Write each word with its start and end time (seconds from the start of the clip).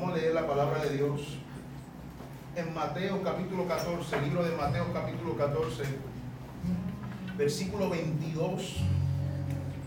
Vamos 0.00 0.14
a 0.14 0.18
leer 0.18 0.32
la 0.32 0.46
palabra 0.46 0.82
de 0.82 0.96
Dios. 0.96 1.36
En 2.56 2.72
Mateo 2.72 3.22
capítulo 3.22 3.68
14, 3.68 4.22
libro 4.22 4.42
de 4.42 4.56
Mateo 4.56 4.90
capítulo 4.94 5.36
14, 5.36 5.82
versículo 7.36 7.90
22. 7.90 8.76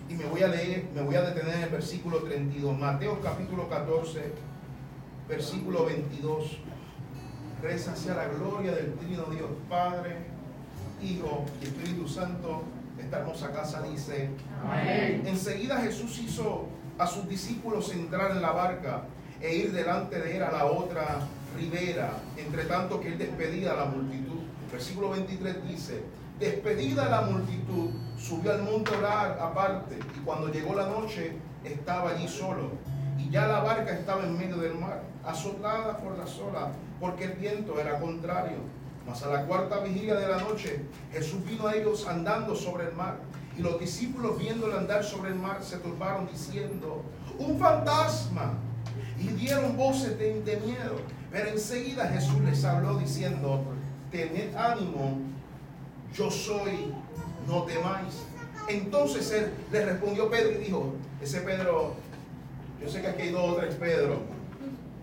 Y 0.09 0.13
me 0.13 0.25
voy 0.25 0.43
a 0.43 0.49
leer, 0.49 0.85
me 0.93 1.01
voy 1.01 1.15
a 1.15 1.23
detener 1.23 1.55
en 1.55 1.63
el 1.63 1.69
versículo 1.69 2.19
32. 2.19 2.77
Mateo 2.77 3.19
capítulo 3.21 3.67
14, 3.67 4.33
versículo 5.27 5.85
22. 5.85 6.59
Reza 7.63 7.93
hacia 7.93 8.13
la 8.13 8.27
gloria 8.27 8.73
del 8.73 8.93
Trino 8.93 9.23
Dios 9.31 9.49
Padre, 9.67 10.17
Hijo 11.01 11.43
y 11.59 11.65
Espíritu 11.65 12.07
Santo. 12.07 12.61
Esta 12.99 13.17
hermosa 13.17 13.51
casa 13.51 13.81
dice, 13.81 14.29
Amén. 14.63 15.23
enseguida 15.25 15.81
Jesús 15.81 16.19
hizo 16.19 16.67
a 16.99 17.07
sus 17.07 17.27
discípulos 17.27 17.91
entrar 17.91 18.29
en 18.29 18.43
la 18.43 18.51
barca 18.51 19.05
e 19.43 19.55
ir 19.55 19.73
delante 19.73 20.19
de 20.19 20.37
él 20.37 20.43
a 20.43 20.51
la 20.51 20.65
otra 20.65 21.19
ribera, 21.57 22.13
entre 22.37 22.63
tanto 22.63 23.01
que 23.01 23.09
él 23.09 23.17
despedía 23.17 23.73
a 23.73 23.75
la 23.75 23.85
multitud. 23.85 24.39
Versículo 24.71 25.09
23 25.09 25.67
dice, 25.67 26.01
despedida 26.39 27.09
la 27.09 27.21
multitud, 27.21 27.89
subió 28.17 28.53
al 28.53 28.63
monte 28.63 28.95
a 28.95 28.97
orar 28.97 29.37
aparte, 29.41 29.99
y 30.15 30.19
cuando 30.21 30.47
llegó 30.47 30.73
la 30.73 30.87
noche 30.87 31.33
estaba 31.65 32.11
allí 32.11 32.27
solo, 32.27 32.71
y 33.19 33.29
ya 33.29 33.45
la 33.47 33.59
barca 33.59 33.91
estaba 33.91 34.23
en 34.23 34.37
medio 34.37 34.55
del 34.57 34.75
mar, 34.75 35.03
azotada 35.25 35.97
por 35.97 36.17
la 36.17 36.25
sola, 36.25 36.71
porque 37.01 37.25
el 37.25 37.33
viento 37.33 37.77
era 37.77 37.99
contrario. 37.99 38.57
Mas 39.05 39.21
a 39.23 39.29
la 39.29 39.45
cuarta 39.45 39.79
vigilia 39.79 40.15
de 40.15 40.29
la 40.29 40.37
noche, 40.37 40.85
Jesús 41.11 41.43
vino 41.43 41.67
a 41.67 41.75
ellos 41.75 42.07
andando 42.07 42.55
sobre 42.55 42.85
el 42.85 42.93
mar. 42.93 43.17
Y 43.57 43.61
los 43.61 43.77
discípulos 43.77 44.39
viéndole 44.39 44.77
andar 44.77 45.03
sobre 45.03 45.31
el 45.31 45.35
mar 45.35 45.61
se 45.61 45.77
turbaron 45.77 46.27
diciendo, 46.27 47.03
un 47.37 47.59
fantasma. 47.59 48.53
Y 49.19 49.27
dieron 49.27 49.77
voces 49.77 50.17
de, 50.17 50.61
miedo. 50.65 50.97
Pero 51.31 51.49
enseguida 51.49 52.07
Jesús 52.07 52.41
les 52.41 52.63
habló 52.63 52.97
diciendo, 52.97 53.63
tened 54.11 54.55
ánimo, 54.55 55.17
yo 56.13 56.29
soy, 56.29 56.93
no 57.47 57.63
temáis. 57.63 58.23
Entonces 58.69 59.31
él 59.31 59.51
le 59.71 59.85
respondió 59.85 60.29
Pedro 60.29 60.51
y 60.51 60.63
dijo, 60.63 60.93
ese 61.21 61.41
Pedro, 61.41 61.95
yo 62.81 62.89
sé 62.89 63.01
que 63.01 63.07
aquí 63.07 63.21
hay 63.23 63.31
dos 63.31 63.53
o 63.53 63.55
tres 63.55 63.75
Pedro 63.75 64.33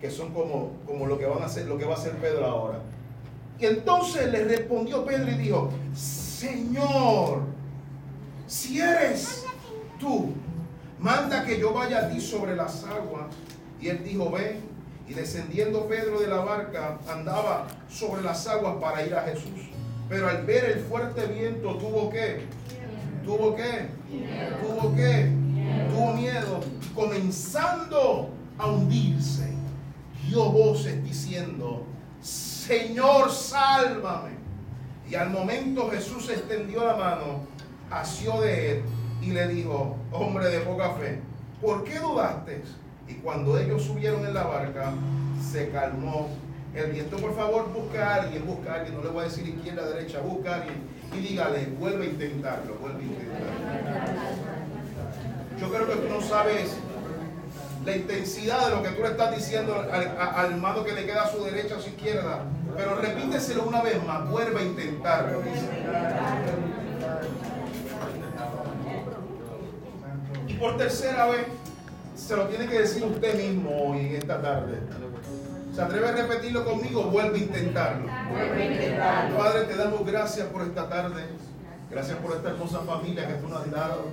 que 0.01 0.09
son 0.09 0.33
como, 0.33 0.71
como 0.87 1.05
lo 1.05 1.17
que 1.19 1.27
van 1.27 1.43
a 1.43 1.45
hacer, 1.45 1.67
lo 1.67 1.77
que 1.77 1.85
va 1.85 1.93
a 1.93 1.97
hacer 1.97 2.13
Pedro 2.13 2.45
ahora. 2.45 2.79
Y 3.59 3.67
entonces 3.67 4.31
le 4.31 4.43
respondió 4.45 5.05
Pedro 5.05 5.29
y 5.29 5.35
dijo, 5.35 5.71
Señor, 5.95 7.43
si 8.47 8.81
eres 8.81 9.45
tú, 9.99 10.33
manda 10.99 11.45
que 11.45 11.59
yo 11.59 11.71
vaya 11.71 11.99
a 11.99 12.09
ti 12.09 12.19
sobre 12.19 12.55
las 12.55 12.83
aguas. 12.83 13.27
Y 13.81 13.89
él 13.89 14.03
dijo, 14.03 14.29
ven. 14.29 14.69
Y 15.07 15.13
descendiendo 15.13 15.87
Pedro 15.87 16.21
de 16.21 16.27
la 16.27 16.37
barca, 16.37 16.97
andaba 17.09 17.67
sobre 17.89 18.21
las 18.21 18.47
aguas 18.47 18.75
para 18.79 19.05
ir 19.05 19.13
a 19.13 19.23
Jesús. 19.23 19.69
Pero 20.07 20.29
al 20.29 20.45
ver 20.45 20.63
el 20.65 20.79
fuerte 20.85 21.25
viento, 21.25 21.75
tuvo 21.75 22.09
que, 22.09 22.45
tuvo 23.25 23.55
que, 23.55 23.87
tuvo 24.61 24.95
que, 24.95 25.31
tuvo 25.89 26.13
miedo, 26.13 26.61
comenzando 26.95 28.29
a 28.57 28.67
hundirse. 28.67 29.51
Dio 30.27 30.49
voces 30.49 31.03
diciendo, 31.03 31.85
Señor, 32.21 33.31
sálvame. 33.31 34.31
Y 35.09 35.15
al 35.15 35.29
momento 35.29 35.89
Jesús 35.89 36.29
extendió 36.29 36.85
la 36.85 36.95
mano, 36.95 37.41
asió 37.89 38.39
de 38.39 38.71
él 38.71 38.83
y 39.21 39.31
le 39.31 39.47
dijo, 39.49 39.97
hombre 40.11 40.47
de 40.47 40.59
poca 40.61 40.91
fe, 40.91 41.19
¿por 41.61 41.83
qué 41.83 41.99
dudaste? 41.99 42.63
Y 43.11 43.15
cuando 43.15 43.59
ellos 43.59 43.83
subieron 43.83 44.25
en 44.25 44.33
la 44.33 44.43
barca, 44.43 44.93
se 45.51 45.69
calmó 45.69 46.29
el 46.73 46.91
viento. 46.91 47.17
Por 47.17 47.35
favor, 47.35 47.69
busca 47.73 48.07
a 48.07 48.15
alguien, 48.21 48.45
busca 48.45 48.71
a 48.71 48.75
alguien, 48.75 48.95
no 48.95 49.03
le 49.03 49.09
voy 49.09 49.21
a 49.21 49.23
decir 49.25 49.45
izquierda, 49.45 49.85
derecha, 49.89 50.21
busca 50.21 50.51
a 50.51 50.55
alguien 50.55 50.77
y 51.13 51.17
dígale, 51.17 51.65
vuelve 51.77 52.05
a 52.05 52.09
intentarlo, 52.09 52.75
vuelve 52.75 52.99
a 52.99 53.07
intentarlo. 53.07 53.51
Yo 55.59 55.69
creo 55.69 55.87
que 55.87 55.95
tú 55.95 56.07
no 56.09 56.21
sabes 56.21 56.77
la 57.85 57.97
intensidad 57.97 58.69
de 58.69 58.75
lo 58.75 58.83
que 58.83 58.89
tú 58.89 59.01
le 59.01 59.09
estás 59.09 59.35
diciendo 59.35 59.75
al, 59.91 60.17
al 60.17 60.51
hermano 60.53 60.85
que 60.85 60.93
le 60.93 61.05
queda 61.05 61.23
a 61.23 61.31
su 61.31 61.43
derecha 61.43 61.75
o 61.75 61.79
a 61.79 61.81
su 61.81 61.89
izquierda. 61.89 62.45
Pero 62.77 62.95
repíteselo 62.95 63.63
una 63.63 63.81
vez 63.81 64.01
más, 64.05 64.29
vuelve 64.29 64.61
a 64.61 64.63
intentarlo. 64.63 65.41
Y 70.47 70.53
por 70.53 70.77
tercera 70.77 71.25
vez, 71.25 71.45
se 72.31 72.37
lo 72.37 72.47
tiene 72.47 72.65
que 72.65 72.79
decir 72.79 73.03
usted 73.03 73.35
mismo 73.35 73.69
hoy 73.77 74.05
en 74.05 74.15
esta 74.15 74.41
tarde. 74.41 74.77
¿Se 75.75 75.81
atreve 75.81 76.07
a 76.07 76.11
repetirlo 76.13 76.63
conmigo? 76.63 77.03
Vuelve 77.03 77.39
a 77.39 77.41
intentarlo. 77.41 78.07
Padre, 79.37 79.65
te 79.65 79.75
damos 79.75 80.05
gracias 80.05 80.47
por 80.47 80.61
esta 80.61 80.87
tarde. 80.87 81.23
Gracias 81.89 82.17
por 82.19 82.33
esta 82.33 82.51
hermosa 82.51 82.79
familia 82.79 83.27
que 83.27 83.33
tú 83.33 83.49
nos 83.49 83.59
has 83.59 83.71
dado. 83.71 84.05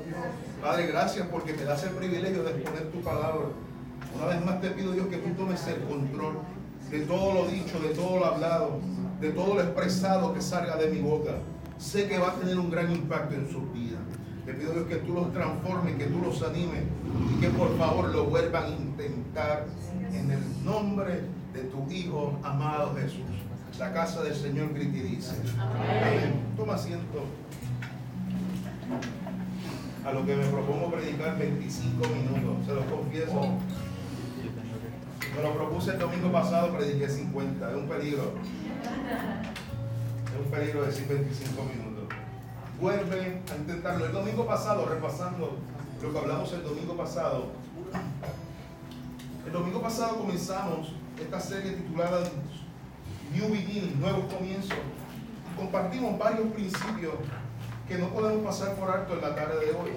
Padre, 0.60 0.88
gracias 0.88 1.28
porque 1.28 1.52
me 1.52 1.62
das 1.62 1.84
el 1.84 1.90
privilegio 1.90 2.42
de 2.42 2.50
exponer 2.50 2.90
tu 2.90 3.00
palabra. 3.02 3.46
Una 4.16 4.26
vez 4.26 4.44
más 4.44 4.60
te 4.60 4.70
pido, 4.70 4.90
Dios, 4.90 5.06
que 5.06 5.18
tú 5.18 5.30
tomes 5.34 5.64
el 5.68 5.80
control 5.82 6.38
de 6.90 7.00
todo 7.02 7.34
lo 7.34 7.46
dicho, 7.46 7.78
de 7.78 7.90
todo 7.90 8.18
lo 8.18 8.26
hablado, 8.26 8.80
de 9.20 9.30
todo 9.30 9.54
lo 9.54 9.60
expresado 9.60 10.34
que 10.34 10.42
salga 10.42 10.74
de 10.74 10.88
mi 10.88 11.00
boca. 11.00 11.34
Sé 11.78 12.08
que 12.08 12.18
va 12.18 12.30
a 12.30 12.34
tener 12.34 12.58
un 12.58 12.68
gran 12.68 12.90
impacto 12.90 13.36
en 13.36 13.48
sus 13.48 13.72
vidas. 13.72 14.07
Te 14.48 14.54
pido, 14.54 14.72
Dios, 14.72 14.86
que 14.86 14.96
tú 14.96 15.12
los 15.12 15.30
transformes, 15.34 15.96
que 15.96 16.06
tú 16.06 16.20
los 16.20 16.42
animes 16.42 16.80
y 17.36 17.38
que 17.38 17.50
por 17.50 17.76
favor 17.76 18.08
lo 18.08 18.24
vuelvan 18.24 18.64
a 18.64 18.68
intentar 18.68 19.66
en 20.10 20.30
el 20.30 20.64
nombre 20.64 21.20
de 21.52 21.64
tu 21.64 21.86
Hijo 21.90 22.38
amado 22.42 22.96
Jesús. 22.96 23.26
La 23.78 23.92
casa 23.92 24.22
del 24.22 24.34
Señor 24.34 24.72
grita 24.72 24.96
y 24.96 25.02
dice. 25.02 25.36
Amén. 25.58 26.46
Toma 26.56 26.76
asiento 26.76 27.26
a 30.06 30.12
lo 30.12 30.24
que 30.24 30.34
me 30.34 30.46
propongo 30.46 30.92
predicar 30.92 31.38
25 31.38 32.08
minutos, 32.08 32.64
se 32.64 32.72
los 32.72 32.84
confieso. 32.86 33.40
Me 35.36 35.42
lo 35.42 35.54
propuse 35.58 35.90
el 35.90 35.98
domingo 35.98 36.32
pasado, 36.32 36.74
prediqué 36.74 37.06
50, 37.06 37.70
es 37.70 37.76
un 37.76 37.86
peligro. 37.86 38.32
Es 40.32 40.42
un 40.42 40.50
peligro 40.50 40.86
decir 40.86 41.06
25 41.06 41.62
minutos. 41.64 41.87
Vuelve 42.80 43.42
a 43.50 43.56
intentarlo. 43.56 44.06
El 44.06 44.12
domingo 44.12 44.46
pasado, 44.46 44.86
repasando 44.86 45.56
lo 46.00 46.12
que 46.12 46.18
hablamos 46.18 46.52
el 46.52 46.62
domingo 46.62 46.96
pasado, 46.96 47.46
el 49.44 49.52
domingo 49.52 49.82
pasado 49.82 50.18
comenzamos 50.18 50.92
esta 51.20 51.40
serie 51.40 51.72
titulada 51.72 52.20
New 53.32 53.50
Beginning, 53.50 54.00
Nuevos 54.00 54.32
Comienzos. 54.32 54.78
Compartimos 55.56 56.16
varios 56.18 56.46
principios 56.52 57.14
que 57.88 57.98
no 57.98 58.10
podemos 58.10 58.44
pasar 58.44 58.76
por 58.76 58.88
alto 58.90 59.14
en 59.14 59.22
la 59.22 59.34
tarde 59.34 59.66
de 59.66 59.72
hoy. 59.72 59.90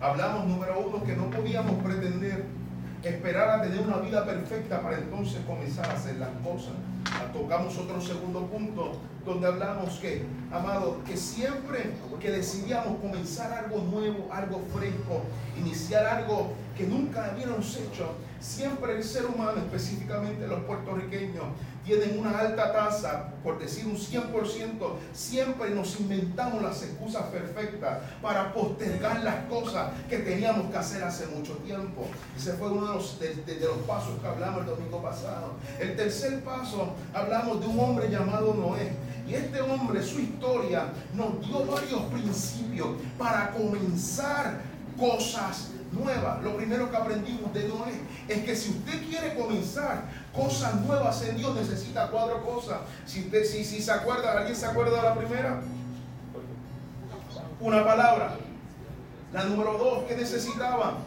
Hablamos, 0.00 0.46
número 0.46 0.80
uno, 0.80 1.04
que 1.04 1.14
no 1.14 1.30
podíamos 1.30 1.82
pretender 1.84 2.46
esperar 3.04 3.60
a 3.60 3.62
tener 3.62 3.80
una 3.80 3.98
vida 3.98 4.24
perfecta 4.24 4.80
para 4.82 4.98
entonces 4.98 5.40
comenzar 5.46 5.88
a 5.88 5.92
hacer 5.92 6.16
las 6.16 6.30
cosas. 6.42 6.74
Tocamos 7.34 7.76
otro 7.76 8.00
segundo 8.00 8.46
punto 8.46 8.92
donde 9.26 9.48
hablamos 9.48 9.98
que, 9.98 10.24
amado, 10.52 10.98
que 11.04 11.16
siempre 11.16 11.90
que 12.20 12.30
decidíamos 12.30 13.00
comenzar 13.00 13.52
algo 13.52 13.82
nuevo, 13.90 14.32
algo 14.32 14.62
fresco, 14.72 15.20
iniciar 15.58 16.06
algo 16.06 16.52
que 16.76 16.86
nunca 16.86 17.26
habíamos 17.26 17.76
hecho, 17.76 18.14
siempre 18.40 18.96
el 18.96 19.04
ser 19.04 19.26
humano, 19.26 19.58
específicamente 19.58 20.46
los 20.46 20.60
puertorriqueños, 20.64 21.44
tienen 21.84 22.18
una 22.18 22.38
alta 22.38 22.72
tasa, 22.72 23.28
por 23.42 23.58
decir 23.58 23.86
un 23.86 23.96
100%, 23.96 24.30
siempre 25.12 25.70
nos 25.70 26.00
inventamos 26.00 26.62
las 26.62 26.82
excusas 26.82 27.24
perfectas 27.24 27.98
para 28.22 28.54
postergar 28.54 29.22
las 29.22 29.44
cosas 29.46 29.90
que 30.08 30.18
teníamos 30.18 30.70
que 30.70 30.78
hacer 30.78 31.04
hace 31.04 31.26
mucho 31.26 31.52
tiempo. 31.58 32.06
Ese 32.36 32.54
fue 32.54 32.70
uno 32.70 32.86
de 32.86 32.94
los, 32.94 33.20
de, 33.20 33.60
los 33.60 33.78
pasos 33.86 34.18
que 34.18 34.26
hablamos 34.26 34.60
el 34.60 34.66
domingo 34.66 35.02
pasado. 35.02 35.52
El 35.78 35.94
tercer 35.94 36.42
paso, 36.42 36.94
hablamos 37.12 37.60
de 37.60 37.66
un 37.66 37.78
hombre 37.78 38.10
llamado 38.10 38.54
Noé. 38.54 38.92
Y 39.28 39.34
este 39.34 39.60
hombre, 39.60 40.02
su 40.02 40.20
historia, 40.20 40.86
nos 41.14 41.40
dio 41.46 41.64
varios 41.66 42.02
principios 42.12 42.88
para 43.18 43.52
comenzar 43.52 44.60
cosas 44.98 45.70
nuevas. 45.94 46.42
Lo 46.42 46.56
primero 46.56 46.90
que 46.90 46.96
aprendimos 46.96 47.52
de 47.54 47.68
Noé 47.68 48.00
es 48.28 48.44
que 48.44 48.54
si 48.56 48.70
usted 48.70 49.08
quiere 49.08 49.34
comenzar 49.34 50.04
cosas 50.34 50.80
nuevas 50.82 51.22
en 51.22 51.36
Dios, 51.36 51.54
necesita 51.54 52.08
cuatro 52.08 52.44
cosas. 52.44 52.78
Si 53.06 53.20
usted, 53.20 53.44
si, 53.44 53.64
si 53.64 53.80
se 53.80 53.92
acuerda, 53.92 54.32
¿alguien 54.32 54.56
se 54.56 54.66
acuerda 54.66 54.96
de 54.96 55.02
la 55.02 55.14
primera? 55.14 55.60
Una 57.60 57.84
palabra. 57.84 58.36
La 59.32 59.44
número 59.44 59.78
dos, 59.78 60.04
¿qué 60.08 60.16
necesitaba? 60.16 60.98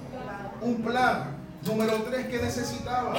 Un 0.61 0.81
plan. 0.81 1.37
Número 1.65 2.03
tres, 2.03 2.27
¿qué 2.27 2.39
necesitaba? 2.39 3.13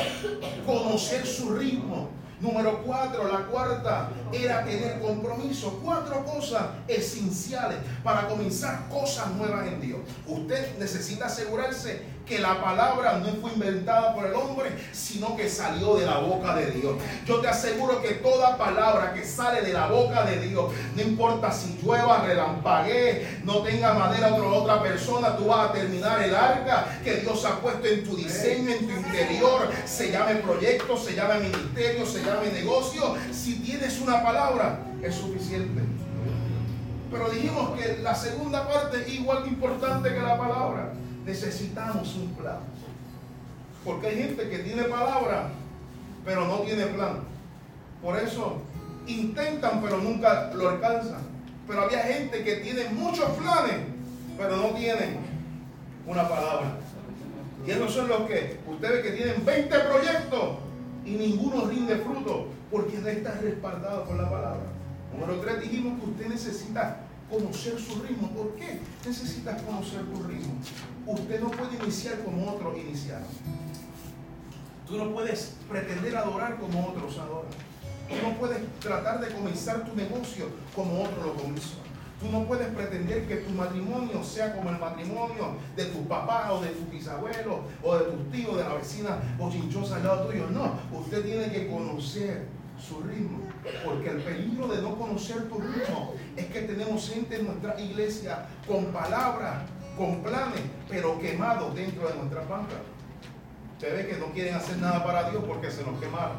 Conocer 0.66 1.26
su 1.26 1.54
ritmo. 1.54 2.17
Número 2.40 2.82
cuatro, 2.84 3.26
la 3.26 3.46
cuarta 3.46 4.10
era 4.32 4.64
tener 4.64 5.00
compromiso. 5.00 5.80
Cuatro 5.84 6.24
cosas 6.24 6.62
esenciales 6.86 7.78
para 8.04 8.28
comenzar 8.28 8.88
cosas 8.88 9.28
nuevas 9.32 9.66
en 9.66 9.80
Dios. 9.80 10.00
Usted 10.26 10.78
necesita 10.78 11.26
asegurarse 11.26 12.02
que 12.28 12.38
la 12.38 12.60
palabra 12.60 13.18
no 13.18 13.28
fue 13.40 13.52
inventada 13.52 14.14
por 14.14 14.26
el 14.26 14.34
hombre, 14.34 14.70
sino 14.92 15.34
que 15.34 15.48
salió 15.48 15.96
de 15.96 16.04
la 16.04 16.18
boca 16.18 16.54
de 16.54 16.70
Dios. 16.72 16.96
Yo 17.26 17.40
te 17.40 17.48
aseguro 17.48 18.02
que 18.02 18.10
toda 18.14 18.58
palabra 18.58 19.14
que 19.14 19.24
sale 19.24 19.62
de 19.62 19.72
la 19.72 19.86
boca 19.86 20.24
de 20.24 20.38
Dios, 20.40 20.70
no 20.94 21.02
importa 21.02 21.50
si 21.50 21.78
llueva, 21.82 22.24
relampaguee, 22.26 23.40
no 23.44 23.62
tenga 23.62 23.94
madera 23.94 24.34
otra, 24.34 24.48
otra 24.48 24.82
persona, 24.82 25.36
tú 25.36 25.46
vas 25.46 25.70
a 25.70 25.72
terminar 25.72 26.22
el 26.22 26.34
arca 26.34 26.98
que 27.02 27.16
Dios 27.16 27.44
ha 27.46 27.60
puesto 27.60 27.86
en 27.88 28.04
tu 28.04 28.16
diseño, 28.16 28.70
en 28.70 28.86
tu 28.86 28.92
interior, 28.92 29.70
se 29.86 30.12
llame 30.12 30.36
proyecto, 30.36 30.96
se 30.98 31.14
llame 31.14 31.40
ministerio, 31.40 32.04
se 32.04 32.22
llame 32.22 32.52
negocio. 32.52 33.16
Si 33.32 33.54
tienes 33.60 33.98
una 34.00 34.22
palabra, 34.22 34.80
es 35.02 35.14
suficiente. 35.14 35.80
Pero 37.10 37.30
dijimos 37.30 37.70
que 37.78 37.98
la 38.02 38.14
segunda 38.14 38.68
parte 38.68 39.00
es 39.00 39.14
igual 39.14 39.44
de 39.44 39.48
importante 39.48 40.12
que 40.12 40.20
la 40.20 40.36
palabra 40.36 40.92
necesitamos 41.28 42.16
un 42.16 42.32
plan. 42.34 42.60
Porque 43.84 44.08
hay 44.08 44.16
gente 44.16 44.48
que 44.48 44.58
tiene 44.60 44.84
palabra, 44.84 45.50
pero 46.24 46.46
no 46.46 46.60
tiene 46.60 46.86
plan. 46.86 47.20
Por 48.02 48.18
eso 48.18 48.62
intentan, 49.06 49.82
pero 49.82 49.98
nunca 49.98 50.50
lo 50.54 50.70
alcanzan. 50.70 51.20
Pero 51.66 51.82
había 51.82 52.00
gente 52.00 52.42
que 52.42 52.56
tiene 52.56 52.88
muchos 52.90 53.28
planes, 53.32 53.76
pero 54.38 54.56
no 54.56 54.68
tienen 54.70 55.18
una 56.06 56.26
palabra. 56.26 56.76
Y 57.66 57.70
esos 57.70 57.92
son 57.92 58.08
los 58.08 58.22
que, 58.22 58.58
ustedes 58.66 59.02
que 59.02 59.10
tienen 59.10 59.44
20 59.44 59.78
proyectos 59.80 60.56
y 61.04 61.10
ninguno 61.10 61.66
rinde 61.66 61.96
fruto, 61.96 62.48
porque 62.70 62.96
está 62.96 63.32
respaldado 63.42 64.04
por 64.04 64.16
la 64.16 64.30
palabra. 64.30 64.66
Número 65.12 65.40
3 65.40 65.60
dijimos 65.60 66.00
que 66.00 66.10
usted 66.10 66.26
necesita 66.28 67.00
conocer 67.30 67.78
su 67.78 68.02
ritmo. 68.02 68.30
¿Por 68.30 68.54
qué 68.54 68.80
necesitas 69.04 69.62
conocer 69.62 70.00
tu 70.06 70.22
ritmo? 70.24 70.54
Usted 71.06 71.40
no 71.40 71.50
puede 71.50 71.76
iniciar 71.82 72.22
como 72.24 72.52
otros 72.52 72.76
iniciaron. 72.78 73.28
Tú 74.86 74.96
no 74.96 75.12
puedes 75.12 75.54
pretender 75.68 76.16
adorar 76.16 76.58
como 76.58 76.88
otros 76.88 77.18
adoran. 77.18 77.50
Tú 78.08 78.14
no 78.26 78.38
puedes 78.38 78.58
tratar 78.80 79.20
de 79.20 79.34
comenzar 79.34 79.84
tu 79.84 79.94
negocio 79.94 80.46
como 80.74 81.02
otro 81.02 81.26
lo 81.26 81.34
comenzó. 81.34 81.76
Tú 82.20 82.26
no 82.32 82.44
puedes 82.46 82.66
pretender 82.74 83.28
que 83.28 83.36
tu 83.36 83.50
matrimonio 83.50 84.24
sea 84.24 84.56
como 84.56 84.70
el 84.70 84.78
matrimonio 84.78 85.56
de 85.76 85.84
tu 85.84 86.08
papá 86.08 86.52
o 86.52 86.60
de 86.60 86.70
tu 86.70 86.90
bisabuelo 86.90 87.60
o 87.82 87.96
de 87.96 88.04
tus 88.06 88.32
tíos, 88.32 88.56
de 88.56 88.64
la 88.64 88.74
vecina 88.74 89.18
o 89.38 89.50
chinchosa 89.50 89.96
al 89.96 90.04
lado 90.04 90.26
tuyo. 90.26 90.48
No, 90.50 90.74
usted 90.98 91.22
tiene 91.24 91.52
que 91.52 91.68
conocer 91.68 92.46
su 92.80 93.00
ritmo. 93.02 93.40
Porque 93.84 94.10
el 94.10 94.18
peligro 94.18 94.68
de 94.68 94.82
no 94.82 94.96
conocer 94.96 95.48
tu 95.48 95.58
ritmo 95.58 96.14
es 96.36 96.46
que 96.46 96.62
tenemos 96.62 97.10
gente 97.10 97.36
en 97.36 97.46
nuestra 97.46 97.80
iglesia 97.80 98.46
con 98.66 98.86
palabras, 98.86 99.64
con 99.96 100.22
planes, 100.22 100.62
pero 100.88 101.18
quemados 101.18 101.74
dentro 101.74 102.08
de 102.08 102.14
nuestras 102.14 102.48
bancas. 102.48 102.78
Usted 103.74 103.96
ve 103.96 104.08
que 104.08 104.18
no 104.18 104.26
quieren 104.32 104.54
hacer 104.54 104.78
nada 104.78 105.04
para 105.04 105.30
Dios 105.30 105.42
porque 105.46 105.70
se 105.70 105.84
nos 105.84 106.00
quemaron. 106.00 106.36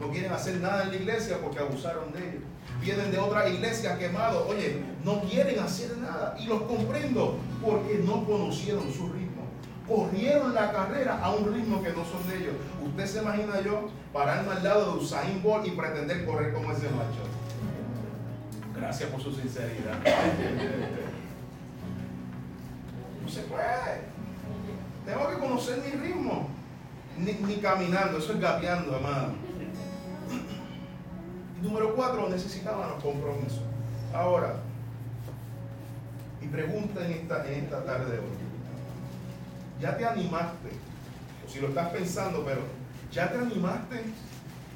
No 0.00 0.10
quieren 0.10 0.32
hacer 0.32 0.60
nada 0.60 0.84
en 0.84 0.88
la 0.90 0.96
iglesia 0.96 1.38
porque 1.42 1.58
abusaron 1.58 2.12
de 2.12 2.18
ellos. 2.18 2.42
Vienen 2.80 3.10
de 3.10 3.18
otra 3.18 3.48
iglesia 3.48 3.98
quemados. 3.98 4.46
Oye, 4.48 4.82
no 5.04 5.20
quieren 5.22 5.58
hacer 5.60 5.96
nada. 5.98 6.34
Y 6.40 6.46
los 6.46 6.62
comprendo 6.62 7.38
porque 7.64 8.00
no 8.04 8.24
conocieron 8.24 8.92
su 8.92 9.12
ritmo 9.12 9.31
corrieron 9.92 10.54
la 10.54 10.72
carrera 10.72 11.18
a 11.22 11.32
un 11.32 11.52
ritmo 11.52 11.82
que 11.82 11.90
no 11.90 12.04
son 12.04 12.26
de 12.28 12.38
ellos. 12.38 12.54
Usted 12.84 13.06
se 13.06 13.22
imagina 13.22 13.60
yo 13.60 13.90
pararme 14.12 14.52
al 14.52 14.64
lado 14.64 14.92
de 14.92 15.02
Usain 15.02 15.42
Bolt 15.42 15.66
y 15.66 15.72
pretender 15.72 16.24
correr 16.24 16.52
como 16.52 16.72
ese 16.72 16.88
macho. 16.90 17.22
Gracias 18.74 19.10
por 19.10 19.20
su 19.20 19.32
sinceridad. 19.32 19.98
No 23.22 23.28
se 23.28 23.42
puede. 23.42 24.12
Tengo 25.06 25.28
que 25.28 25.38
conocer 25.38 25.82
mi 25.84 25.90
ritmo. 26.00 26.48
Ni, 27.18 27.56
caminando, 27.56 28.18
eso 28.18 28.32
es 28.32 28.40
gateando, 28.40 28.96
amado. 28.96 29.32
Número 31.62 31.94
cuatro, 31.94 32.28
necesitábamos 32.30 33.02
compromiso. 33.02 33.62
Ahora, 34.14 34.56
mi 36.40 36.48
pregunta 36.48 37.04
en 37.04 37.12
esta, 37.12 37.46
en 37.46 37.64
esta 37.64 37.84
tarde 37.84 38.12
de 38.12 38.18
hoy 38.18 38.51
ya 39.82 39.96
te 39.96 40.06
animaste, 40.06 40.68
o 41.44 41.50
si 41.50 41.58
lo 41.58 41.68
estás 41.68 41.88
pensando, 41.88 42.44
pero 42.44 42.60
ya 43.10 43.32
te 43.32 43.38
animaste 43.38 44.04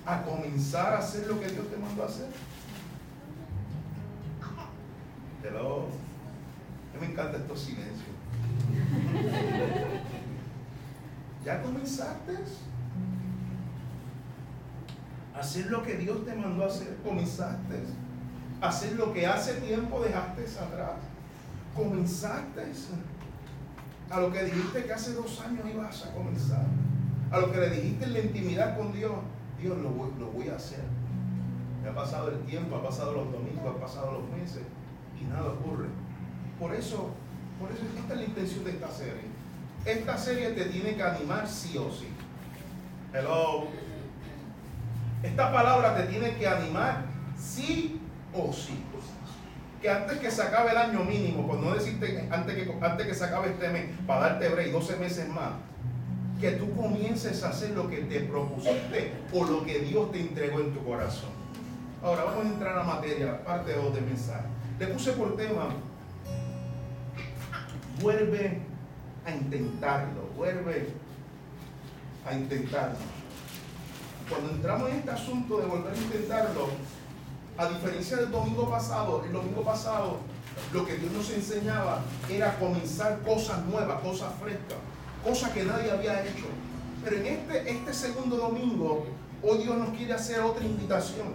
a 0.04 0.22
comenzar 0.22 0.94
a 0.94 0.98
hacer 0.98 1.28
lo 1.28 1.38
que 1.38 1.46
Dios 1.46 1.70
te 1.70 1.76
mandó 1.76 2.02
a 2.02 2.06
hacer. 2.06 2.26
Hello. 5.44 5.86
A 6.90 6.98
mí 6.98 7.06
me 7.06 7.12
encanta 7.12 7.38
estos 7.38 7.60
silencios. 7.60 8.16
¿Ya 11.44 11.62
comenzaste? 11.62 12.32
Hacer 15.38 15.66
lo 15.66 15.84
que 15.84 15.94
Dios 15.98 16.24
te 16.24 16.34
mandó 16.34 16.64
a 16.64 16.66
hacer. 16.66 16.96
Comenzaste. 17.04 17.84
Hacer 18.60 18.94
lo 18.94 19.12
que 19.12 19.24
hace 19.24 19.60
tiempo 19.60 20.00
dejaste 20.00 20.42
atrás. 20.58 20.96
Comenzaste 21.76 22.62
a 24.10 24.20
lo 24.20 24.32
que 24.32 24.44
dijiste 24.44 24.84
que 24.84 24.92
hace 24.92 25.14
dos 25.14 25.40
años 25.40 25.64
ibas 25.72 26.06
a 26.06 26.12
comenzar, 26.12 26.64
a 27.30 27.38
lo 27.38 27.50
que 27.50 27.58
le 27.58 27.70
dijiste 27.70 28.06
la 28.06 28.20
intimidad 28.20 28.76
con 28.76 28.92
Dios, 28.92 29.12
Dios 29.60 29.76
lo 29.78 29.90
voy, 29.90 30.10
lo 30.18 30.26
voy 30.26 30.48
a 30.48 30.56
hacer. 30.56 30.84
Me 31.82 31.90
ha 31.90 31.94
pasado 31.94 32.30
el 32.30 32.40
tiempo, 32.40 32.76
ha 32.76 32.82
pasado 32.82 33.12
los 33.12 33.32
domingos, 33.32 33.64
ha 33.76 33.80
pasado 33.80 34.12
los 34.12 34.38
meses 34.38 34.62
y 35.20 35.24
nada 35.24 35.52
ocurre. 35.52 35.86
Por 36.58 36.74
eso, 36.74 37.10
por 37.60 37.70
eso 37.70 37.82
esta 37.96 38.14
es 38.14 38.20
la 38.20 38.26
intención 38.26 38.64
de 38.64 38.70
esta 38.70 38.90
serie. 38.90 39.36
Esta 39.84 40.18
serie 40.18 40.50
te 40.50 40.64
tiene 40.66 40.96
que 40.96 41.02
animar 41.02 41.48
sí 41.48 41.76
o 41.78 41.90
sí. 41.90 42.08
Hello. 43.12 43.68
Esta 45.22 45.52
palabra 45.52 45.96
te 45.96 46.04
tiene 46.04 46.36
que 46.36 46.46
animar 46.46 47.04
sí 47.36 48.00
o 48.34 48.52
sí 48.52 48.84
que 49.86 49.92
antes 49.92 50.18
que 50.18 50.32
se 50.32 50.42
acabe 50.42 50.72
el 50.72 50.78
año 50.78 51.04
mínimo, 51.04 51.46
por 51.46 51.60
no 51.60 51.72
decirte 51.72 52.26
antes 52.28 52.56
que, 52.56 52.74
antes 52.84 53.06
que 53.06 53.14
se 53.14 53.24
acabe 53.24 53.50
este 53.50 53.68
mes, 53.68 53.84
para 54.04 54.20
darte 54.22 54.48
break 54.48 54.72
12 54.72 54.96
meses 54.96 55.28
más, 55.28 55.52
que 56.40 56.50
tú 56.52 56.74
comiences 56.74 57.44
a 57.44 57.50
hacer 57.50 57.70
lo 57.70 57.88
que 57.88 57.98
te 57.98 58.18
propusiste 58.22 59.12
o 59.32 59.44
lo 59.44 59.64
que 59.64 59.78
Dios 59.78 60.10
te 60.10 60.22
entregó 60.22 60.58
en 60.58 60.74
tu 60.74 60.84
corazón. 60.84 61.30
Ahora 62.02 62.24
vamos 62.24 62.46
a 62.46 62.48
entrar 62.48 62.76
a 62.76 62.82
materia, 62.82 63.44
parte 63.44 63.74
2 63.74 63.94
del 63.94 64.06
mensaje. 64.06 64.46
Le 64.80 64.88
puse 64.88 65.12
por 65.12 65.36
tema, 65.36 65.68
vuelve 68.02 68.58
a 69.24 69.30
intentarlo, 69.30 70.22
vuelve 70.36 70.88
a 72.28 72.34
intentarlo. 72.34 72.98
Cuando 74.28 74.50
entramos 74.50 74.90
en 74.90 74.96
este 74.96 75.10
asunto 75.12 75.60
de 75.60 75.66
volver 75.66 75.94
a 75.94 75.96
intentarlo, 75.96 76.70
a 77.58 77.66
diferencia 77.68 78.18
del 78.18 78.30
domingo 78.30 78.68
pasado, 78.70 79.22
el 79.24 79.32
domingo 79.32 79.62
pasado 79.62 80.18
lo 80.72 80.86
que 80.86 80.96
Dios 80.96 81.12
nos 81.12 81.30
enseñaba 81.30 82.02
era 82.30 82.58
comenzar 82.58 83.20
cosas 83.20 83.64
nuevas, 83.66 84.00
cosas 84.00 84.32
frescas, 84.40 84.78
cosas 85.24 85.50
que 85.52 85.64
nadie 85.64 85.90
había 85.90 86.22
hecho. 86.22 86.46
Pero 87.04 87.16
en 87.16 87.26
este, 87.26 87.70
este 87.70 87.94
segundo 87.94 88.36
domingo, 88.36 89.06
hoy 89.42 89.58
Dios 89.58 89.76
nos 89.76 89.90
quiere 89.90 90.14
hacer 90.14 90.40
otra 90.40 90.64
invitación. 90.64 91.34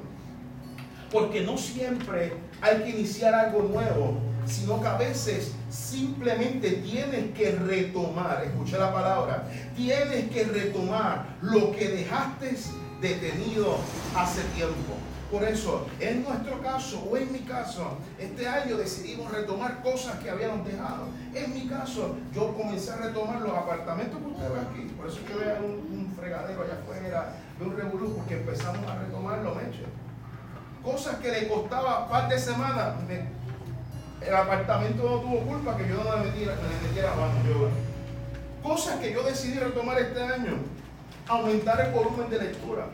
Porque 1.11 1.41
no 1.41 1.57
siempre 1.57 2.33
hay 2.61 2.83
que 2.83 2.89
iniciar 2.89 3.33
algo 3.33 3.63
nuevo, 3.63 4.19
sino 4.45 4.81
que 4.81 4.87
a 4.87 4.97
veces 4.97 5.51
simplemente 5.69 6.71
tienes 6.71 7.33
que 7.35 7.51
retomar, 7.51 8.43
escucha 8.45 8.77
la 8.77 8.93
palabra, 8.93 9.47
tienes 9.75 10.29
que 10.31 10.45
retomar 10.45 11.37
lo 11.41 11.71
que 11.71 11.89
dejaste 11.89 12.57
detenido 13.01 13.77
hace 14.15 14.41
tiempo. 14.55 14.95
Por 15.31 15.45
eso, 15.45 15.87
en 16.01 16.23
nuestro 16.23 16.61
caso 16.61 17.07
o 17.09 17.15
en 17.15 17.31
mi 17.31 17.39
caso, 17.39 17.97
este 18.19 18.45
año 18.45 18.75
decidimos 18.75 19.31
retomar 19.31 19.81
cosas 19.81 20.19
que 20.19 20.29
habíamos 20.29 20.67
dejado. 20.67 21.07
En 21.33 21.53
mi 21.53 21.69
caso, 21.69 22.17
yo 22.33 22.53
comencé 22.53 22.91
a 22.91 22.97
retomar 22.97 23.39
los 23.39 23.53
apartamentos 23.53 24.19
que 24.19 24.27
usted 24.27 24.53
ve 24.53 24.59
aquí. 24.59 24.93
Por 24.97 25.07
eso 25.07 25.19
es 25.19 25.25
que 25.25 25.33
vean 25.33 25.63
un, 25.63 26.13
fregadero 26.19 26.63
allá 26.63 26.73
afuera, 26.73 27.33
ve 27.57 27.65
un 27.65 27.77
revolú, 27.77 28.13
porque 28.17 28.41
empezamos 28.41 28.85
a 28.85 28.99
retomar 28.99 29.39
los 29.39 29.55
hechos. 29.55 29.87
Cosas 30.83 31.15
que 31.15 31.31
le 31.31 31.47
costaba 31.47 32.03
un 32.03 32.09
par 32.09 32.27
de 32.27 32.37
semanas. 32.37 32.95
el 33.07 34.35
apartamento 34.35 35.01
no 35.01 35.19
tuvo 35.19 35.39
culpa 35.45 35.77
que 35.77 35.87
yo 35.87 36.03
no 36.03 36.17
le 36.17 36.25
metiera, 36.25 36.55
le 36.55 36.87
metiera 36.89 37.15
mano. 37.15 37.39
Yo, 37.47 37.69
cosas 38.61 38.99
que 38.99 39.13
yo 39.13 39.23
decidí 39.23 39.57
retomar 39.59 39.97
este 39.97 40.21
año. 40.21 40.57
Aumentar 41.29 41.79
el 41.79 41.93
volumen 41.93 42.29
de 42.29 42.37
lectura 42.37 42.87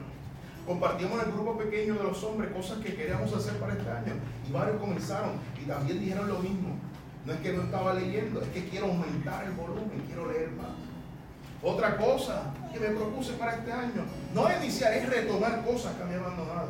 compartíamos 0.67 1.23
en 1.23 1.29
el 1.29 1.33
grupo 1.33 1.57
pequeño 1.57 1.95
de 1.95 2.03
los 2.03 2.21
hombres 2.25 2.51
cosas 2.51 2.79
que 2.79 2.93
queríamos 2.93 3.33
hacer 3.33 3.53
para 3.53 3.73
este 3.73 3.89
año. 3.89 4.13
Y 4.47 4.51
varios 4.51 4.79
comenzaron 4.79 5.39
y 5.59 5.65
también 5.65 5.99
dijeron 5.99 6.27
lo 6.27 6.39
mismo. 6.39 6.75
No 7.25 7.33
es 7.33 7.39
que 7.39 7.53
no 7.53 7.63
estaba 7.63 7.93
leyendo, 7.93 8.41
es 8.41 8.49
que 8.49 8.69
quiero 8.69 8.87
aumentar 8.87 9.45
el 9.45 9.53
volumen, 9.53 10.03
quiero 10.05 10.29
leer 10.31 10.51
más. 10.51 10.67
Otra 11.63 11.97
cosa 11.97 12.53
que 12.71 12.79
me 12.79 12.87
propuse 12.89 13.33
para 13.33 13.55
este 13.55 13.71
año, 13.71 14.05
no 14.33 14.47
es 14.47 14.61
iniciar, 14.61 14.93
es 14.93 15.09
retomar 15.09 15.65
cosas 15.65 15.95
que 15.95 16.03
había 16.03 16.17
abandonado. 16.17 16.69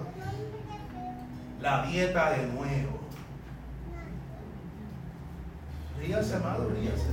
La 1.62 1.86
dieta 1.88 2.32
de 2.32 2.48
nuevo. 2.48 3.00
Ríase, 6.00 6.36
amado, 6.36 6.70
ríase. 6.70 7.08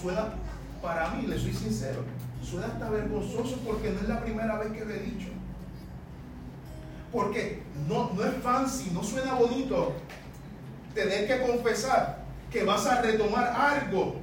suena, 0.00 0.26
para 0.80 1.10
mí, 1.10 1.26
le 1.26 1.38
soy 1.38 1.52
sincero, 1.52 2.02
suena 2.44 2.66
hasta 2.66 2.90
vergonzoso 2.90 3.56
porque 3.64 3.90
no 3.90 4.00
es 4.00 4.08
la 4.08 4.20
primera 4.20 4.58
vez 4.58 4.72
que 4.72 4.84
lo 4.84 4.90
he 4.90 5.00
dicho. 5.00 5.28
Porque 7.12 7.62
no, 7.88 8.12
no 8.14 8.24
es 8.24 8.34
fancy, 8.42 8.90
no 8.92 9.02
suena 9.02 9.34
bonito 9.34 9.94
tener 10.94 11.26
que 11.26 11.46
confesar 11.46 12.22
que 12.50 12.64
vas 12.64 12.86
a 12.86 13.00
retomar 13.00 13.46
algo 13.46 14.16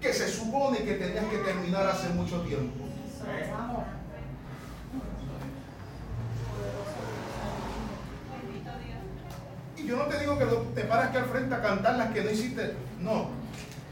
que 0.00 0.12
se 0.12 0.28
supone 0.28 0.78
que 0.78 0.94
tenías 0.94 1.24
que 1.26 1.38
terminar 1.38 1.86
hace 1.86 2.08
mucho 2.10 2.40
tiempo. 2.42 2.84
Y 9.76 9.86
yo 9.86 9.96
no 9.96 10.04
te 10.04 10.18
digo 10.18 10.38
que 10.38 10.44
te 10.74 10.86
paras 10.86 11.08
aquí 11.08 11.16
al 11.16 11.24
frente 11.26 11.54
a 11.54 11.62
cantar 11.62 11.96
las 11.96 12.12
que 12.12 12.22
no 12.22 12.30
hiciste. 12.30 12.74
No, 13.00 13.30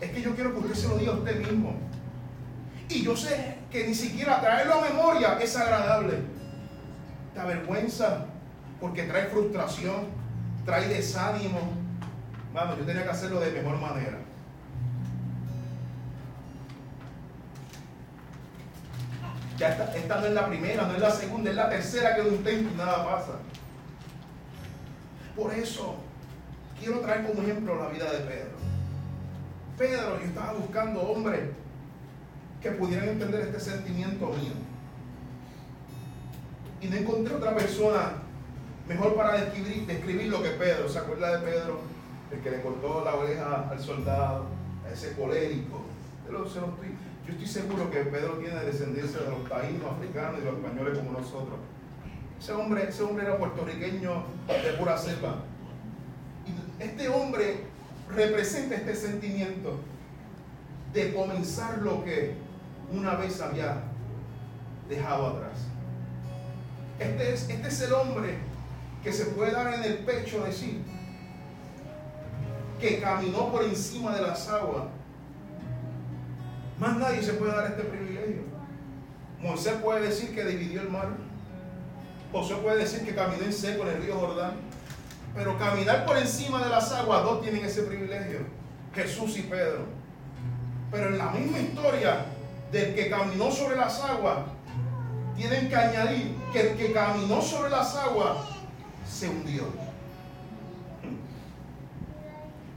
es 0.01 0.11
que 0.11 0.23
yo 0.23 0.35
quiero 0.35 0.53
que 0.53 0.59
usted 0.61 0.75
se 0.75 0.89
lo 0.89 0.99
diga 0.99 1.13
a 1.13 1.17
usted 1.17 1.39
mismo. 1.41 1.90
Y 2.91 3.05
yo 3.05 3.17
sé 3.17 3.59
que 3.71 3.87
ni 3.87 3.95
siquiera 3.95 4.41
traerlo 4.41 4.75
a 4.75 4.81
memoria 4.81 5.39
es 5.41 5.57
agradable. 5.57 6.19
Te 7.33 7.41
avergüenza 7.41 8.27
porque 8.81 9.05
trae 9.05 9.27
frustración, 9.27 10.09
trae 10.65 10.89
desánimo. 10.89 11.61
Vamos, 12.53 12.79
yo 12.79 12.85
tenía 12.85 13.05
que 13.05 13.11
hacerlo 13.11 13.39
de 13.39 13.53
mejor 13.53 13.77
manera. 13.79 14.19
Ya 19.57 19.69
esta, 19.69 19.95
esta 19.97 20.21
no 20.21 20.27
es 20.27 20.33
la 20.33 20.49
primera, 20.49 20.83
no 20.89 20.95
es 20.95 21.01
la 21.01 21.11
segunda, 21.13 21.51
es 21.51 21.57
la 21.57 21.69
tercera 21.69 22.17
que 22.17 22.25
lo 22.25 22.31
intento 22.31 22.75
y 22.75 22.77
nada 22.77 23.05
pasa. 23.05 23.33
Por 25.37 25.55
eso 25.55 25.95
quiero 26.81 26.99
traer 27.01 27.25
como 27.25 27.43
ejemplo 27.43 27.81
la 27.81 27.89
vida 27.89 28.11
de 28.11 28.19
Pedro. 28.19 28.59
Pedro, 29.79 30.19
yo 30.19 30.27
estaba 30.27 30.55
buscando 30.55 31.03
hombres 31.03 31.60
que 32.61 32.71
pudieran 32.73 33.09
entender 33.09 33.41
este 33.41 33.61
sentimiento 33.61 34.27
mío. 34.27 34.53
Y 36.81 36.87
no 36.89 36.97
encontré 36.97 37.35
otra 37.35 37.55
persona 37.55 38.15
mejor 38.89 39.15
para 39.15 39.41
describir, 39.87 40.29
lo 40.29 40.43
que 40.43 40.51
Pedro. 40.51 40.89
¿Se 40.89 40.99
acuerda 40.99 41.39
de 41.39 41.47
Pedro? 41.47 41.81
El 42.31 42.41
que 42.41 42.51
le 42.51 42.63
cortó 42.63 43.05
la 43.05 43.15
oreja 43.15 43.69
al 43.71 43.81
soldado, 43.81 44.47
a 44.87 44.93
ese 44.93 45.13
colérico. 45.15 45.83
Yo 46.31 47.33
estoy 47.33 47.47
seguro 47.47 47.91
que 47.91 48.01
Pedro 48.01 48.35
tiene 48.35 48.61
descendencia 48.61 49.21
de 49.21 49.31
los 49.31 49.49
taínos 49.49 49.93
africanos 49.93 50.41
y 50.41 50.45
los 50.45 50.55
españoles 50.55 50.99
como 50.99 51.13
nosotros. 51.13 51.59
Ese 52.41 52.53
hombre, 52.53 52.89
ese 52.89 53.03
hombre 53.03 53.25
era 53.25 53.37
puertorriqueño 53.37 54.25
de 54.49 54.73
pura 54.79 54.97
selva. 54.97 55.43
Y 56.47 56.83
este 56.83 57.09
hombre 57.09 57.65
representa 58.15 58.77
este 58.77 58.95
sentimiento 58.95 59.79
de 60.93 61.15
comenzar 61.15 61.79
lo 61.79 62.03
que 62.05 62.35
una 62.93 63.15
vez 63.15 63.41
había 63.41 63.83
dejado 64.89 65.29
atrás. 65.29 65.59
Este 66.99 67.33
es, 67.33 67.49
este 67.49 67.69
es 67.69 67.81
el 67.83 67.93
hombre 67.93 68.39
que 69.03 69.13
se 69.13 69.27
puede 69.27 69.53
dar 69.53 69.73
en 69.73 69.85
el 69.85 69.99
pecho 69.99 70.45
decir 70.45 70.83
que 72.81 73.01
caminó 73.01 73.51
por 73.51 73.65
encima 73.65 74.15
de 74.15 74.23
las 74.23 74.49
aguas. 74.49 74.85
Más 76.79 76.97
nadie 76.97 77.23
se 77.23 77.35
puede 77.35 77.55
dar 77.55 77.67
este 77.67 77.83
privilegio. 77.83 78.43
Moisés 79.41 79.75
puede 79.83 80.09
decir 80.09 80.35
que 80.35 80.45
dividió 80.45 80.83
el 80.83 80.91
mar. 80.91 81.09
José 82.33 82.55
puede 82.57 82.79
decir 82.79 83.05
que 83.05 83.15
caminó 83.15 83.45
en 83.45 83.53
seco 83.53 83.83
en 83.83 83.97
el 83.97 84.03
río 84.03 84.17
Jordán. 84.17 84.53
Pero 85.35 85.59
caminar 85.59 86.07
por 86.07 86.17
encima 86.17 86.63
de 86.63 86.71
las 86.71 86.93
aguas, 86.93 87.23
dos 87.23 87.43
tienen 87.43 87.65
ese 87.65 87.83
privilegio. 87.83 88.41
Jesús 88.95 89.37
y 89.39 89.43
Pedro. 89.43 89.85
Pero 90.91 91.09
en 91.09 91.19
la 91.19 91.31
misma 91.31 91.59
historia 91.59 92.27
del 92.71 92.95
que 92.95 93.11
caminó 93.11 93.51
sobre 93.51 93.77
las 93.77 94.01
aguas, 94.03 94.39
tienen 95.37 95.69
que 95.69 95.77
añadir 95.77 96.37
que 96.53 96.61
el 96.61 96.77
que 96.77 96.93
caminó 96.93 97.41
sobre 97.41 97.71
las 97.71 97.97
aguas 97.97 98.37
se 99.09 99.29
hundió. 99.29 99.65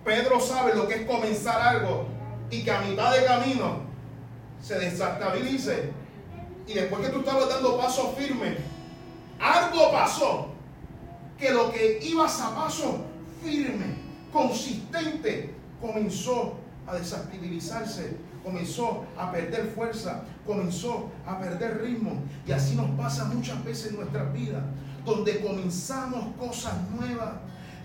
Pedro 0.03 0.39
sabe 0.39 0.75
lo 0.75 0.87
que 0.87 0.95
es 0.95 1.05
comenzar 1.05 1.61
algo 1.61 2.07
y 2.49 2.63
que 2.63 2.71
a 2.71 2.81
mitad 2.81 3.13
de 3.13 3.25
camino 3.25 3.81
se 4.61 4.79
desestabilice. 4.79 5.91
Y 6.67 6.73
después 6.73 7.01
que 7.05 7.09
tú 7.09 7.19
estabas 7.19 7.49
dando 7.49 7.77
pasos 7.77 8.15
firmes, 8.17 8.57
algo 9.39 9.91
pasó 9.91 10.47
que 11.37 11.51
lo 11.51 11.71
que 11.71 11.99
ibas 12.01 12.39
a 12.39 12.55
paso 12.55 13.01
firme, 13.43 13.95
consistente, 14.31 15.53
comenzó 15.81 16.62
a 16.87 16.95
desestabilizarse, 16.95 18.17
comenzó 18.43 19.05
a 19.17 19.31
perder 19.31 19.71
fuerza, 19.73 20.23
comenzó 20.45 21.09
a 21.25 21.39
perder 21.39 21.81
ritmo. 21.81 22.21
Y 22.45 22.51
así 22.51 22.75
nos 22.75 22.89
pasa 22.91 23.25
muchas 23.25 23.63
veces 23.63 23.91
en 23.91 23.97
nuestras 23.97 24.33
vidas, 24.33 24.63
donde 25.05 25.41
comenzamos 25.41 26.35
cosas 26.37 26.73
nuevas 26.91 27.31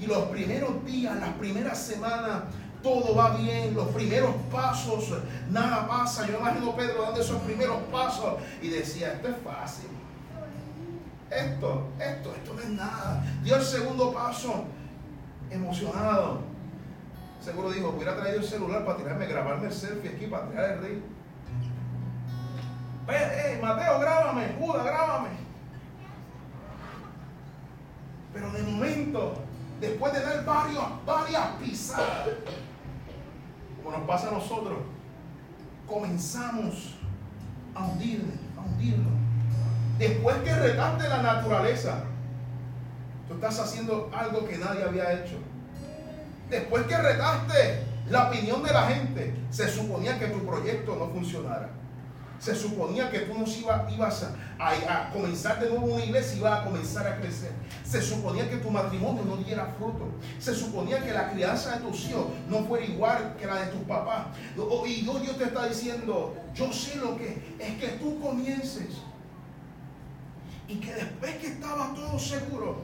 y 0.00 0.06
los 0.06 0.24
primeros 0.26 0.84
días, 0.84 1.18
las 1.18 1.34
primeras 1.34 1.78
semanas, 1.78 2.44
todo 2.82 3.14
va 3.14 3.36
bien, 3.36 3.74
los 3.74 3.88
primeros 3.88 4.34
pasos, 4.52 5.12
nada 5.50 5.88
pasa. 5.88 6.26
Yo 6.26 6.38
imagino 6.38 6.76
Pedro 6.76 7.02
dando 7.02 7.20
esos 7.20 7.40
primeros 7.42 7.78
pasos 7.90 8.34
y 8.62 8.68
decía, 8.68 9.14
esto 9.14 9.28
es 9.28 9.36
fácil. 9.44 9.88
Esto, 11.30 11.88
esto, 11.98 12.34
esto 12.34 12.54
no 12.54 12.60
es 12.60 12.70
nada. 12.70 13.24
Dio 13.42 13.56
el 13.56 13.62
segundo 13.62 14.12
paso, 14.12 14.64
emocionado. 15.50 16.40
Seguro 17.48 17.70
dijo, 17.70 17.88
hubiera 17.88 18.14
traído 18.14 18.40
el 18.40 18.44
celular 18.44 18.84
para 18.84 18.98
tirarme, 18.98 19.24
grabarme 19.24 19.68
el 19.68 19.72
selfie 19.72 20.10
aquí, 20.10 20.26
para 20.26 20.50
tirar 20.50 20.70
el 20.72 20.82
rey. 20.82 21.02
Eh, 23.08 23.58
Mateo, 23.62 23.98
grábame, 24.00 24.54
Judas, 24.58 24.84
grábame. 24.84 25.30
Pero 28.34 28.50
de 28.52 28.62
momento, 28.64 29.34
después 29.80 30.12
de 30.12 30.20
dar 30.20 30.44
varios, 30.44 30.84
varias 31.06 31.46
pisadas, 31.58 32.28
como 33.82 33.96
nos 33.96 34.06
pasa 34.06 34.28
a 34.28 34.32
nosotros, 34.32 34.80
comenzamos 35.86 36.98
a 37.74 37.86
hundirle, 37.86 38.34
a 38.58 38.60
hundirlo. 38.60 39.08
Después 39.96 40.36
que 40.44 40.54
retaste 40.54 41.08
la 41.08 41.22
naturaleza, 41.22 42.04
tú 43.26 43.34
estás 43.36 43.58
haciendo 43.58 44.10
algo 44.14 44.46
que 44.46 44.58
nadie 44.58 44.84
había 44.84 45.14
hecho. 45.14 45.38
Después 46.50 46.86
que 46.86 46.96
retaste 46.96 47.84
la 48.08 48.28
opinión 48.28 48.62
de 48.62 48.72
la 48.72 48.86
gente, 48.88 49.34
se 49.50 49.68
suponía 49.68 50.18
que 50.18 50.28
tu 50.28 50.44
proyecto 50.46 50.96
no 50.96 51.08
funcionara. 51.08 51.70
Se 52.38 52.54
suponía 52.54 53.10
que 53.10 53.20
tú 53.20 53.34
no 53.34 53.44
ibas 53.92 54.26
a, 54.58 55.10
comenzar 55.12 55.58
de 55.58 55.70
nuevo 55.70 55.86
una 55.86 56.04
iglesia 56.04 56.36
y 56.36 56.38
ibas 56.38 56.60
a 56.60 56.64
comenzar 56.64 57.06
a 57.06 57.16
crecer. 57.16 57.50
Se 57.84 58.00
suponía 58.00 58.48
que 58.48 58.58
tu 58.58 58.70
matrimonio 58.70 59.24
no 59.24 59.36
diera 59.38 59.74
fruto. 59.76 60.06
Se 60.38 60.54
suponía 60.54 61.04
que 61.04 61.12
la 61.12 61.30
crianza 61.32 61.76
de 61.76 61.84
tus 61.84 62.08
hijos 62.08 62.26
no 62.48 62.64
fuera 62.64 62.86
igual 62.86 63.36
que 63.38 63.46
la 63.46 63.62
de 63.62 63.66
tus 63.72 63.82
papás. 63.82 64.28
Y 64.86 65.02
Dios 65.02 65.36
te 65.36 65.44
está 65.44 65.66
diciendo, 65.66 66.36
yo 66.54 66.72
sé 66.72 66.96
lo 66.96 67.16
que 67.16 67.56
es 67.58 67.76
que 67.78 67.88
tú 68.00 68.20
comiences. 68.20 68.98
Y 70.68 70.76
que 70.76 70.94
después 70.94 71.36
que 71.36 71.46
estaba 71.48 71.92
todo 71.94 72.18
seguro, 72.18 72.82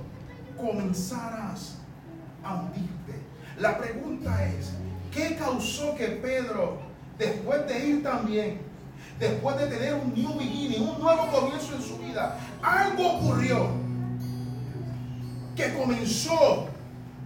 comenzaras 0.56 1.76
a 2.42 2.54
hundirte. 2.54 3.23
La 3.58 3.78
pregunta 3.78 4.44
es, 4.46 4.70
¿qué 5.12 5.36
causó 5.36 5.94
que 5.94 6.06
Pedro, 6.06 6.78
después 7.18 7.66
de 7.68 7.86
ir 7.86 8.02
también, 8.02 8.60
después 9.18 9.56
de 9.56 9.66
tener 9.68 9.94
un 9.94 10.12
new 10.12 10.34
beginning, 10.36 10.88
un 10.88 11.00
nuevo 11.00 11.30
comienzo 11.30 11.74
en 11.76 11.82
su 11.82 11.98
vida, 11.98 12.36
algo 12.62 13.18
ocurrió 13.18 13.68
que 15.54 15.72
comenzó 15.74 16.68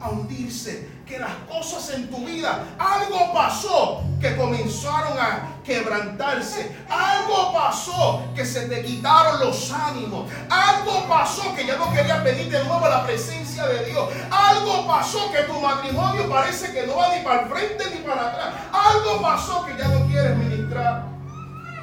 a 0.00 0.11
hundirse, 0.11 0.87
que 1.06 1.18
las 1.18 1.32
cosas 1.49 1.94
en 1.94 2.11
tu 2.11 2.18
vida, 2.18 2.62
algo 2.78 3.32
pasó 3.32 4.02
que 4.20 4.37
comenzaron 4.37 5.18
a 5.18 5.49
quebrantarse, 5.64 6.76
algo 6.88 7.52
pasó 7.54 8.23
que 8.35 8.44
se 8.44 8.68
te 8.68 8.85
quitaron 8.85 9.40
los 9.40 9.73
ánimos, 9.73 10.30
algo 10.50 11.08
pasó 11.08 11.54
que 11.56 11.66
ya 11.66 11.78
no 11.78 11.90
querías 11.92 12.23
venir 12.23 12.50
de 12.50 12.62
nuevo 12.64 12.87
la 12.87 13.06
presencia 13.06 13.48
de 13.67 13.85
Dios, 13.87 14.09
algo 14.31 14.87
pasó 14.87 15.31
que 15.33 15.43
tu 15.43 15.61
matrimonio 15.61 16.29
parece 16.29 16.73
que 16.73 16.87
no 16.87 16.97
va 16.97 17.15
ni 17.17 17.23
para 17.25 17.43
el 17.43 17.49
frente 17.49 17.85
ni 17.95 18.07
para 18.07 18.31
atrás, 18.31 18.55
algo 18.73 19.21
pasó 19.23 19.65
que 19.65 19.77
ya 19.77 19.88
no 19.88 20.07
quieres 20.07 20.37
ministrar, 20.37 21.05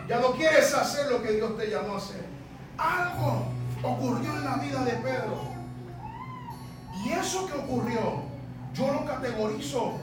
ya 0.07 0.19
no 0.19 0.31
quieres 0.31 0.73
hacer 0.73 1.11
lo 1.11 1.21
que 1.21 1.33
Dios 1.33 1.57
te 1.57 1.69
llamó 1.69 1.95
a 1.95 1.97
hacer, 1.97 2.25
algo 2.77 3.47
ocurrió 3.83 4.31
en 4.33 4.45
la 4.45 4.55
vida 4.55 4.83
de 4.83 4.93
Pedro. 4.93 5.55
Y 7.03 7.11
eso 7.11 7.45
que 7.45 7.53
ocurrió, 7.53 8.23
yo 8.73 8.91
lo 8.91 9.05
categorizo 9.05 9.93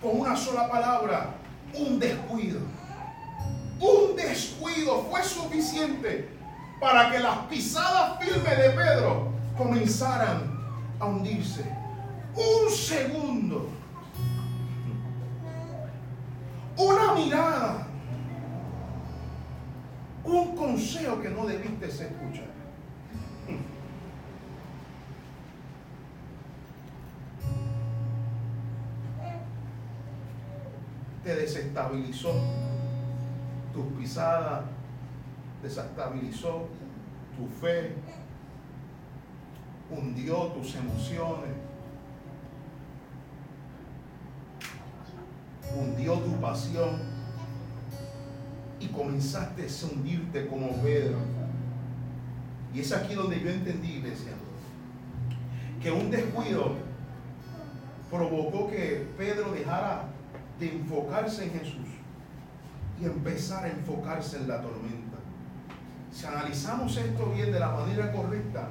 con 0.00 0.20
una 0.20 0.36
sola 0.36 0.68
palabra, 0.68 1.34
un 1.74 1.98
descuido. 1.98 2.60
Un 3.78 4.16
descuido 4.16 5.06
fue 5.10 5.22
suficiente 5.22 6.28
para 6.80 7.10
que 7.10 7.20
las 7.20 7.38
pisadas 7.48 8.18
firmes 8.18 8.58
de 8.58 8.70
Pedro 8.70 9.32
comenzaran 9.56 10.61
a 11.02 11.06
hundirse. 11.06 11.64
Un 12.34 12.70
segundo. 12.70 13.68
Una 16.78 17.14
mirada 17.14 17.92
un 20.24 20.56
consejo 20.56 21.20
que 21.20 21.28
no 21.30 21.46
debiste 21.46 21.86
escuchar. 21.86 22.52
Te 31.24 31.36
desestabilizó 31.36 32.32
tus 33.72 33.84
pisadas, 33.98 34.64
desestabilizó 35.62 36.66
tu 37.36 37.46
fe, 37.60 37.94
hundió 39.96 40.46
tus 40.48 40.74
emociones, 40.74 41.50
hundió 45.76 46.14
tu 46.14 46.40
pasión 46.40 47.00
y 48.80 48.88
comenzaste 48.88 49.62
a 49.62 49.86
hundirte 49.86 50.46
como 50.46 50.70
Pedro. 50.82 51.18
Y 52.74 52.80
es 52.80 52.92
aquí 52.92 53.14
donde 53.14 53.40
yo 53.40 53.50
entendí, 53.50 53.96
iglesia, 53.96 54.32
que 55.82 55.90
un 55.90 56.10
descuido 56.10 56.76
provocó 58.10 58.68
que 58.68 59.08
Pedro 59.16 59.52
dejara 59.52 60.04
de 60.58 60.72
enfocarse 60.72 61.44
en 61.44 61.50
Jesús 61.52 61.88
y 63.00 63.04
empezara 63.04 63.66
a 63.66 63.70
enfocarse 63.70 64.36
en 64.36 64.48
la 64.48 64.60
tormenta. 64.60 65.18
Si 66.10 66.26
analizamos 66.26 66.96
esto 66.96 67.32
bien 67.34 67.52
de 67.52 67.58
la 67.58 67.70
manera 67.70 68.12
correcta, 68.12 68.68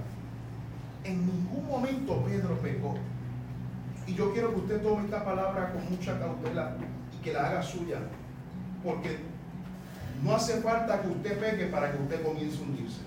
en 1.04 1.26
ningún 1.26 1.68
momento 1.68 2.24
Pedro 2.24 2.58
pecó. 2.60 2.96
Y 4.08 4.14
yo 4.14 4.34
quiero 4.34 4.52
que 4.54 4.60
usted 4.60 4.82
tome 4.82 5.06
esta 5.06 5.24
palabra 5.24 5.72
con 5.72 5.90
mucha 5.90 6.20
cautela 6.20 6.76
y 7.18 7.24
que 7.24 7.34
la 7.34 7.48
haga 7.48 7.64
suya. 7.64 8.00
Porque 8.84 9.20
no 10.24 10.36
hace 10.36 10.62
falta 10.62 11.02
que 11.02 11.08
usted 11.08 11.40
peque 11.40 11.66
para 11.68 11.92
que 11.92 12.02
usted 12.02 12.24
comience 12.24 12.58
a 12.58 12.62
hundirse. 12.62 13.02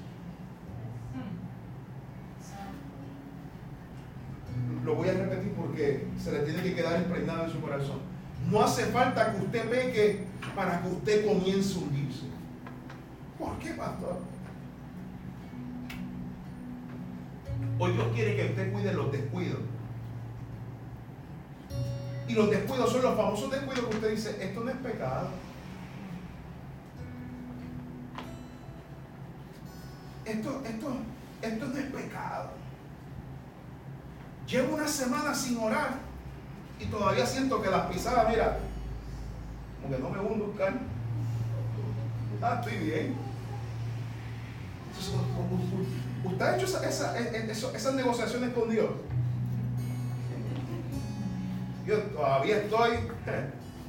Lo 4.84 4.94
voy 4.96 5.08
a 5.08 5.14
repetir 5.14 5.52
porque 5.52 6.06
se 6.18 6.32
le 6.32 6.40
tiene 6.40 6.62
que 6.62 6.74
quedar 6.74 7.00
impregnado 7.00 7.44
en 7.44 7.50
su 7.50 7.60
corazón. 7.60 7.98
No 8.50 8.62
hace 8.62 8.86
falta 8.86 9.32
que 9.32 9.44
usted 9.44 9.68
peque 9.68 10.24
para 10.54 10.82
que 10.82 10.88
usted 10.88 11.26
comience 11.26 11.74
a 11.74 11.82
hundirse. 11.82 12.26
¿Por 13.38 13.58
qué, 13.58 13.70
pastor? 13.70 14.33
Hoy 17.78 17.92
Dios 17.92 18.06
quiere 18.14 18.36
que 18.36 18.46
usted 18.46 18.72
cuide 18.72 18.92
los 18.92 19.10
descuidos. 19.10 19.60
Y 22.28 22.32
los 22.34 22.50
descuidos 22.50 22.90
son 22.90 23.02
los 23.02 23.16
famosos 23.16 23.50
descuidos 23.50 23.86
que 23.86 23.96
usted 23.96 24.10
dice, 24.10 24.36
esto 24.40 24.60
no 24.60 24.70
es 24.70 24.76
pecado. 24.76 25.28
esto, 30.24 30.62
esto, 30.64 30.96
esto 31.42 31.66
no 31.66 31.78
es 31.78 31.86
pecado. 31.86 32.50
Llevo 34.46 34.74
una 34.74 34.88
semana 34.88 35.34
sin 35.34 35.58
orar 35.58 35.98
y 36.78 36.86
todavía 36.86 37.26
siento 37.26 37.62
que 37.62 37.70
las 37.70 37.86
pisadas, 37.86 38.28
mira, 38.28 38.58
como 39.82 39.98
no 39.98 40.10
me 40.10 40.20
hundo 40.20 40.46
buscar. 40.46 40.74
Ah, 42.42 42.60
estoy 42.60 42.78
bien. 42.78 43.33
¿Usted 46.24 46.44
ha 46.44 46.56
hecho 46.56 46.66
esas 46.66 47.94
negociaciones 47.94 48.52
con 48.54 48.70
Dios? 48.70 48.90
Yo 51.86 51.98
todavía 51.98 52.58
estoy 52.58 52.90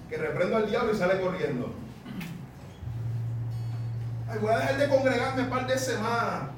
que 0.10 0.18
reprendo 0.18 0.58
al 0.58 0.70
diablo 0.70 0.94
y 0.94 0.98
sale 0.98 1.22
corriendo 1.22 1.86
voy 4.40 4.52
a 4.52 4.58
dejar 4.58 4.78
de 4.78 4.90
congregarme 4.90 5.44
un 5.44 5.50
par 5.50 5.68
de 5.68 5.78
semanas. 5.78 6.50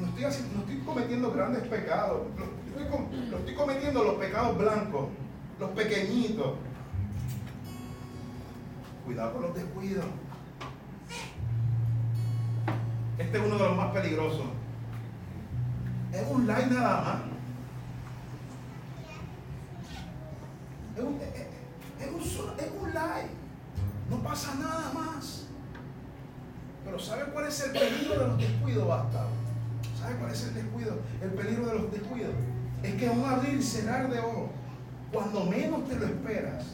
no, 0.00 0.06
estoy 0.06 0.76
no 0.76 0.84
cometiendo 0.84 1.32
grandes 1.32 1.62
pecados. 1.68 2.22
Lo, 2.38 2.44
estoy, 3.34 3.54
cometiendo 3.54 4.04
los 4.04 4.14
pecados 4.14 4.58
blancos, 4.58 5.08
los 5.58 5.70
pequeñitos. 5.70 6.54
Cuidado 9.04 9.32
con 9.34 9.42
los 9.42 9.54
descuidos. 9.54 10.04
Este 13.18 13.38
es 13.38 13.44
uno 13.44 13.56
de 13.56 13.64
los 13.64 13.76
más 13.76 13.92
peligrosos. 13.92 14.46
Es 16.12 16.26
un 16.30 16.46
like 16.46 16.66
nada 16.66 17.00
más. 17.00 17.16
Es 20.96 21.02
un, 21.02 21.20
es 21.20 22.08
un, 22.08 22.20
es 22.58 22.70
un 22.80 22.94
like. 22.94 23.30
No 24.10 24.16
pasa 24.18 24.54
nada 24.56 24.92
más. 24.92 25.46
Pero 26.84 26.98
¿sabe 26.98 27.24
cuál 27.32 27.46
es 27.46 27.60
el 27.60 27.72
peligro 27.72 28.18
de 28.18 28.28
los 28.28 28.38
descuidos, 28.38 28.88
basta? 28.88 29.26
¿Sabe 29.98 30.16
cuál 30.16 30.32
es 30.32 30.42
el 30.44 30.54
descuido? 30.54 30.98
El 31.22 31.30
peligro 31.30 31.66
de 31.66 31.74
los 31.78 31.92
descuidos. 31.92 32.34
Es 32.82 32.94
que 32.94 33.08
un 33.08 33.24
abrir 33.24 33.54
y 33.54 33.62
cerrar 33.62 34.10
de 34.10 34.18
ojos, 34.18 34.50
cuando 35.12 35.44
menos 35.44 35.88
te 35.88 35.96
lo 35.96 36.06
esperas, 36.06 36.64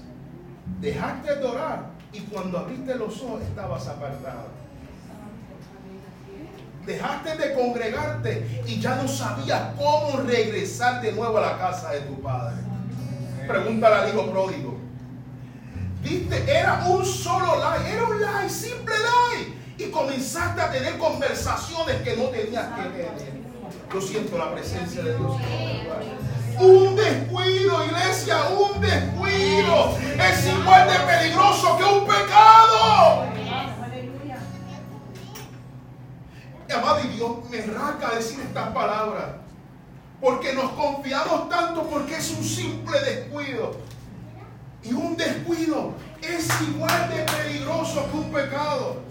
dejaste 0.80 1.36
de 1.36 1.44
orar 1.44 1.90
y 2.12 2.20
cuando 2.22 2.58
abriste 2.58 2.94
los 2.96 3.22
ojos 3.22 3.42
estabas 3.42 3.86
apartado. 3.86 4.48
Dejaste 6.90 7.36
de 7.36 7.54
congregarte 7.54 8.64
y 8.66 8.80
ya 8.80 8.96
no 8.96 9.06
sabías 9.06 9.74
cómo 9.78 10.22
regresar 10.26 11.00
de 11.00 11.12
nuevo 11.12 11.38
a 11.38 11.40
la 11.40 11.56
casa 11.58 11.92
de 11.92 12.00
tu 12.00 12.20
padre. 12.20 12.56
Pregúntale 13.46 13.94
al 13.94 14.08
hijo 14.08 14.28
pródigo. 14.28 14.76
Viste, 16.02 16.50
era 16.50 16.84
un 16.88 17.04
solo 17.04 17.60
like, 17.60 17.92
era 17.92 18.04
un 18.04 18.20
like, 18.20 18.50
simple 18.50 18.94
like 18.96 19.52
y 19.78 19.88
comenzaste 19.92 20.60
a 20.60 20.70
tener 20.72 20.98
conversaciones 20.98 22.02
que 22.02 22.16
no 22.16 22.24
tenías 22.24 22.66
que 22.74 22.82
tener. 22.82 23.40
Yo 23.94 24.00
siento 24.00 24.36
la 24.36 24.52
presencia 24.52 25.04
de 25.04 25.16
Dios. 25.16 25.36
Un 26.58 26.96
descuido, 26.96 27.84
iglesia, 27.84 28.48
un 28.48 28.80
descuido 28.80 29.94
es 30.28 30.46
igual 30.46 30.88
de 30.88 30.98
peligroso 30.98 31.78
que 31.78 31.84
un 31.84 32.04
pecado. 32.04 33.39
Amado, 36.72 37.00
y 37.04 37.08
Dios 37.08 37.30
me 37.50 37.60
raca 37.62 38.14
decir 38.14 38.40
estas 38.40 38.68
palabras. 38.68 39.26
Porque 40.20 40.52
nos 40.52 40.72
confiamos 40.72 41.48
tanto 41.48 41.84
porque 41.84 42.16
es 42.16 42.30
un 42.30 42.44
simple 42.44 43.00
descuido. 43.00 43.76
Y 44.82 44.92
un 44.92 45.16
descuido 45.16 45.94
es 46.22 46.48
igual 46.62 47.10
de 47.10 47.22
peligroso 47.22 48.06
que 48.10 48.16
un 48.16 48.32
pecado. 48.32 49.10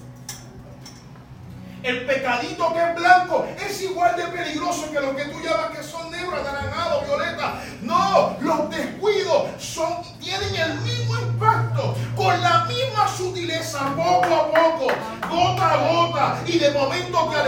El 1.82 2.06
pecadito 2.06 2.74
que 2.74 2.80
es 2.80 2.96
blanco 2.96 3.48
es 3.58 3.82
igual 3.84 4.16
de 4.18 4.24
peligroso 4.24 4.92
que 4.92 5.00
lo 5.00 5.16
que 5.16 5.26
tú 5.26 5.40
llamas 5.40 5.78
que 5.78 5.82
son 5.82 6.12
negros, 6.12 6.40
anaranjados, 6.40 7.06
violetas. 7.06 7.54
No, 7.82 8.36
los 8.42 8.70
descuidos 8.70 9.48
son, 9.58 10.04
tienen 10.20 10.56
el 10.56 10.82
mismo 10.82 11.18
impacto, 11.18 11.96
con 12.18 12.42
la 12.42 12.66
misma 12.66 13.08
sutileza, 13.08 13.94
poco 13.96 14.36
a 14.36 14.52
poco, 14.52 14.88
gota 15.30 15.72
a 15.72 15.88
gota. 15.88 16.42
Y 16.46 16.60
de 16.60 16.72
momento 16.72 17.30
te 17.30 17.39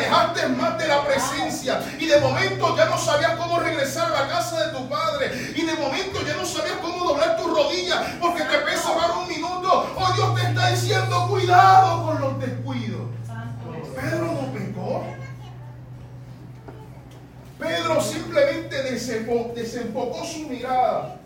presencia. 1.12 1.82
Y 2.00 2.06
de 2.06 2.20
momento 2.20 2.76
ya 2.76 2.86
no 2.86 2.98
sabías 2.98 3.36
cómo 3.36 3.60
regresar 3.60 4.12
a 4.12 4.22
la 4.22 4.28
casa 4.28 4.68
de 4.68 4.78
tu 4.78 4.88
padre. 4.90 5.54
Y 5.56 5.62
de 5.64 5.74
momento 5.76 6.20
ya 6.26 6.36
no 6.36 6.46
sabías 6.46 6.78
cómo 6.82 7.06
doblar 7.06 7.38
tus 7.38 7.48
rodillas 7.48 8.02
porque 8.20 8.44
te 8.44 8.58
pesa 8.60 8.96
más 8.96 9.12
un 9.18 9.28
minuto. 9.28 9.96
Hoy 9.96 10.14
Dios 10.16 10.36
te 10.36 10.48
está 10.48 10.70
diciendo, 10.70 11.28
cuidado 11.30 12.06
con 12.06 12.22
los 12.22 12.40
descuidos. 12.40 13.02
Pedro 13.96 14.26
no 14.26 14.54
pecó. 14.54 15.06
Pedro 17.60 18.02
simplemente 18.02 18.84
desenfocó 18.84 20.24
su 20.26 20.48
mirada. 20.48 21.18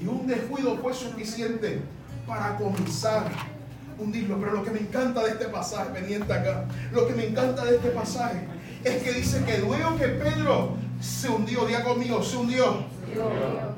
Y 0.00 0.06
un 0.06 0.26
descuido 0.26 0.76
fue 0.78 0.94
suficiente 0.94 1.82
para 2.26 2.56
comenzar 2.56 3.24
hundirlo. 4.00 4.38
Pero 4.40 4.52
lo 4.52 4.64
que 4.64 4.70
me 4.70 4.80
encanta 4.80 5.22
de 5.22 5.30
este 5.30 5.46
pasaje, 5.46 5.90
pendiente 5.90 6.32
acá, 6.32 6.64
lo 6.92 7.06
que 7.06 7.14
me 7.14 7.26
encanta 7.26 7.64
de 7.64 7.76
este 7.76 7.90
pasaje 7.90 8.40
es 8.84 9.02
que 9.02 9.12
dice 9.12 9.44
que 9.44 9.58
luego 9.58 9.96
que 9.96 10.08
Pedro 10.08 10.76
se 11.00 11.28
hundió, 11.28 11.66
diga 11.66 11.82
conmigo, 11.82 12.22
se 12.22 12.36
hundió. 12.36 12.84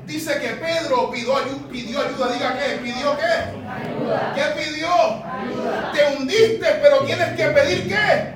Dice 0.05 0.39
que 0.39 0.49
Pedro 0.49 1.09
pidió, 1.09 1.37
ayuda, 1.37 1.67
pidió 1.71 1.99
ayuda. 1.99 2.33
Diga 2.33 2.57
qué, 2.59 2.75
pidió 2.83 3.17
qué. 3.17 3.67
Ayuda. 3.67 4.33
¿Qué 4.35 4.61
pidió? 4.61 4.89
Te 5.93 6.17
hundiste, 6.17 6.67
pero 6.81 6.99
tienes 6.99 7.35
que 7.35 7.45
pedir 7.47 7.87
qué. 7.87 8.33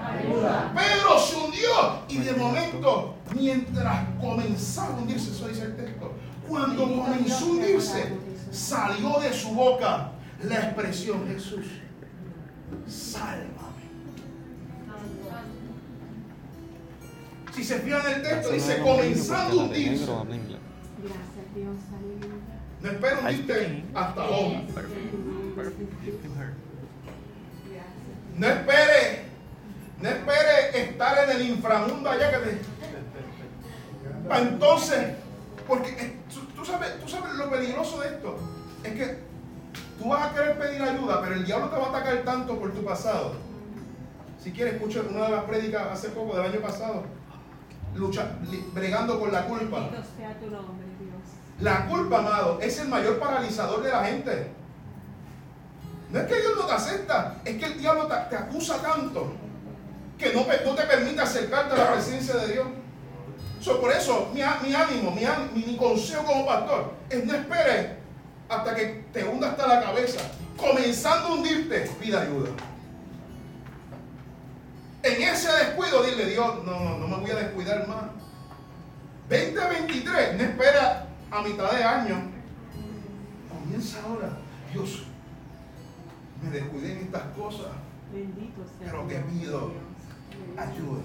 Pedro 0.76 1.20
se 1.20 1.36
hundió 1.36 2.00
y 2.10 2.18
de 2.18 2.34
momento, 2.34 3.16
mientras 3.36 4.06
comenzaba 4.20 4.96
a 4.96 4.98
hundirse, 4.98 5.32
eso 5.32 5.48
dice 5.48 5.64
el 5.64 5.76
texto, 5.76 6.14
cuando 6.48 6.84
comenzó 6.84 7.46
a 7.46 7.50
hundirse, 7.50 8.14
salió 8.52 9.20
de 9.20 9.34
su 9.34 9.50
boca 9.50 10.12
la 10.44 10.56
expresión 10.56 11.28
Jesús, 11.28 11.66
sálvame. 12.88 13.48
Si 17.54 17.64
se 17.64 17.80
fijan 17.80 18.02
en 18.06 18.14
el 18.14 18.22
texto, 18.22 18.52
dice 18.52 18.80
comenzando 18.82 19.62
a 19.62 19.64
hundirse. 19.64 20.06
No 22.82 22.90
espero 22.92 23.20
hundirte 23.22 23.84
hasta 23.96 24.22
ahora. 24.22 24.62
No 28.38 28.48
espere, 28.48 29.24
no 30.00 30.10
espere 30.10 30.84
estar 30.84 31.24
en 31.24 31.36
el 31.36 31.50
inframundo 31.50 32.10
allá 32.10 32.32
que 32.32 32.38
te. 32.38 32.60
Entonces, 34.40 35.16
porque 35.68 36.18
tú 36.56 36.64
sabes, 36.64 37.00
tú 37.02 37.08
sabes 37.10 37.34
lo 37.34 37.50
peligroso 37.50 38.02
de 38.02 38.08
esto. 38.10 38.38
Es 38.84 38.94
que 38.94 39.18
tú 39.98 40.10
vas 40.10 40.28
a 40.28 40.34
querer 40.34 40.58
pedir 40.58 40.82
ayuda, 40.82 41.22
pero 41.22 41.36
el 41.36 41.46
diablo 41.46 41.70
te 41.70 41.78
va 41.78 41.86
a 41.86 41.90
atacar 41.90 42.24
tanto 42.24 42.58
por 42.60 42.72
tu 42.74 42.84
pasado. 42.84 43.34
Si 44.42 44.52
quieres, 44.52 44.76
escucha 44.76 45.02
una 45.10 45.26
de 45.26 45.32
las 45.32 45.44
prédicas 45.46 45.88
hace 45.92 46.10
poco 46.10 46.36
del 46.36 46.52
año 46.52 46.62
pasado. 46.62 47.04
Lucha, 47.96 48.32
bregando 48.74 49.20
con 49.20 49.32
la 49.32 49.46
culpa. 49.46 49.90
La 51.60 51.88
culpa, 51.88 52.20
amado, 52.20 52.60
es 52.62 52.80
el 52.80 52.88
mayor 52.88 53.18
paralizador 53.18 53.82
de 53.82 53.90
la 53.90 54.06
gente. 54.06 54.52
No 56.12 56.20
es 56.20 56.28
que 56.28 56.40
Dios 56.40 56.54
no 56.56 56.66
te 56.66 56.74
acepta, 56.74 57.36
es 57.44 57.58
que 57.58 57.66
el 57.66 57.80
diablo 57.80 58.08
te, 58.08 58.36
acusa 58.36 58.82
tanto 58.82 59.34
que 60.18 60.34
no, 60.34 60.44
te 60.44 60.84
permite 60.84 61.22
acercarte 61.22 61.74
a 61.74 61.78
la 61.78 61.94
presencia 61.94 62.36
de 62.36 62.54
Dios. 62.54 62.68
por 63.82 63.92
eso, 63.92 64.30
mi, 64.34 64.42
ánimo, 64.42 65.12
mi, 65.12 65.26
mi, 65.66 65.76
consejo 65.76 66.24
como 66.24 66.46
pastor 66.46 66.94
es 67.10 67.26
no 67.26 67.34
esperes 67.34 67.88
hasta 68.50 68.76
que 68.76 69.06
te 69.14 69.24
hunda 69.24 69.52
hasta 69.52 69.68
la 69.68 69.82
cabeza. 69.82 70.20
Comenzando 70.56 71.28
a 71.28 71.34
hundirte, 71.36 71.90
pida 72.00 72.22
ayuda. 72.22 72.50
En 75.04 75.22
ese 75.22 75.52
descuido, 75.52 76.04
dile 76.04 76.26
Dios, 76.26 76.66
no, 76.66 76.80
no, 76.80 76.98
no 76.98 77.08
me 77.08 77.18
voy 77.18 77.32
a 77.32 77.36
descuidar 77.36 77.88
más. 77.88 78.06
2023, 79.30 80.38
no 80.38 80.44
espera 80.44 81.08
a 81.30 81.42
mitad 81.42 81.72
de 81.72 81.84
año. 81.84 82.32
Comienza 83.50 84.02
ahora. 84.02 84.38
Dios, 84.74 85.04
me 86.42 86.50
descuidé 86.50 86.94
en 86.94 86.98
estas 87.00 87.24
cosas. 87.38 87.68
Bendito 88.12 88.64
sea 88.64 88.92
pero 88.92 89.04
te 89.04 89.16
pido 89.20 89.72
ayuda. 90.58 91.02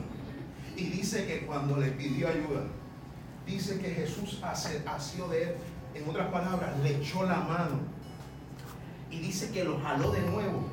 Y 0.77 0.85
dice 0.85 1.27
que 1.27 1.47
cuando 1.47 1.77
le 1.77 1.89
pidió 1.89 2.29
ayuda, 2.29 2.63
dice 3.47 3.79
que 3.79 3.91
Jesús 3.91 4.41
sido 4.99 5.29
de 5.29 5.43
él. 5.43 5.55
En 5.95 6.09
otras 6.09 6.29
palabras, 6.29 6.71
le 6.83 6.97
echó 6.97 7.25
la 7.25 7.37
mano. 7.37 7.81
Y 9.11 9.19
dice 9.19 9.51
que 9.51 9.65
lo 9.65 9.79
jaló 9.81 10.11
de 10.11 10.23
nuevo 10.23 10.65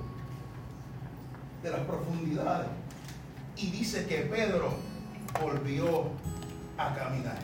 de 1.61 1.71
las 1.71 1.81
profundidades. 1.81 2.69
Y 3.57 3.71
dice 3.71 4.05
que 4.05 4.19
Pedro 4.19 4.73
volvió 5.41 6.11
a 6.77 6.93
caminar. 6.95 7.39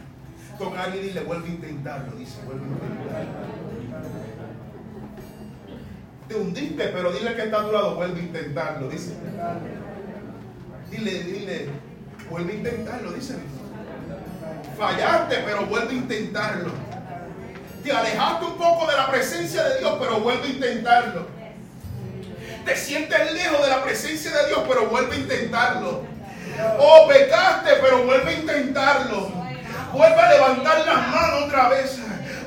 Tocar 0.57 0.95
y 0.95 1.11
le 1.11 1.23
vuelve 1.23 1.49
a 1.49 1.51
intentarlo. 1.51 2.15
Dice, 2.15 2.41
vuelve 2.45 2.65
a 2.65 2.67
intentarlo 2.67 3.55
te 6.27 6.35
hundiste, 6.35 6.88
pero 6.88 7.11
dile 7.11 7.35
que 7.35 7.43
está 7.43 7.61
a 7.61 7.63
tu 7.63 7.95
vuelve 7.95 8.19
a 8.19 8.23
intentarlo, 8.23 8.89
dice. 8.89 9.13
Dile, 10.89 11.23
dile, 11.23 11.69
vuelve 12.29 12.53
a 12.53 12.55
intentarlo, 12.55 13.11
dice. 13.11 13.35
Fallaste, 14.77 15.35
pero 15.45 15.65
vuelve 15.67 15.91
a 15.91 15.93
intentarlo. 15.93 16.71
Te 17.86 17.91
alejaste 17.91 18.45
un 18.45 18.58
poco 18.58 18.88
de 18.88 18.98
la 18.98 19.12
presencia 19.12 19.63
de 19.63 19.78
Dios, 19.78 19.93
pero 20.00 20.19
vuelve 20.19 20.48
a 20.48 20.48
intentarlo. 20.48 21.28
Te 22.65 22.76
sientes 22.76 23.32
lejos 23.32 23.62
de 23.62 23.67
la 23.67 23.84
presencia 23.84 24.32
de 24.32 24.48
Dios, 24.48 24.62
pero 24.67 24.88
vuelve 24.88 25.15
a 25.15 25.19
intentarlo. 25.19 26.04
O 26.80 27.08
pecaste, 27.08 27.74
pero 27.84 28.04
vuelve 28.04 28.32
a 28.32 28.34
intentarlo. 28.34 29.32
Vuelve 29.93 30.19
a 30.19 30.30
levantar 30.32 30.80
las 30.80 31.08
manos 31.10 31.43
otra 31.43 31.69
vez. 31.69 32.00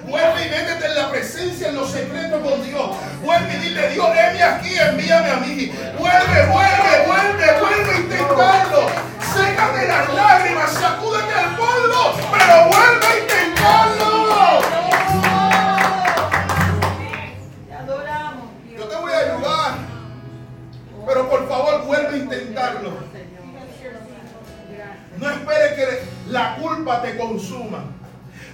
Vuelve 0.09 0.45
y 0.45 0.51
métete 0.51 0.87
en 0.87 0.95
la 0.97 1.09
presencia, 1.09 1.69
en 1.69 1.77
los 1.77 1.89
secretos 1.93 2.43
con 2.43 2.61
Dios. 2.65 2.97
Vuelve 3.23 3.55
y 3.55 3.59
dile, 3.59 3.91
Dios, 3.91 4.09
déme 4.09 4.43
aquí, 4.43 4.75
envíame 4.77 5.31
a 5.31 5.37
mí. 5.37 5.73
Vuelve, 5.99 6.47
vuelve, 6.47 7.07
vuelve, 7.07 7.61
vuelve 7.61 7.93
a 7.93 7.97
intentarlo. 7.97 8.89
Sécate 9.33 9.87
las 9.87 10.15
lágrimas, 10.15 10.73
sacúdete 10.73 11.33
el 11.33 11.57
polvo, 11.57 12.17
pero 12.33 12.65
vuelve 12.71 13.08
te 26.97 27.17
consuma. 27.17 27.85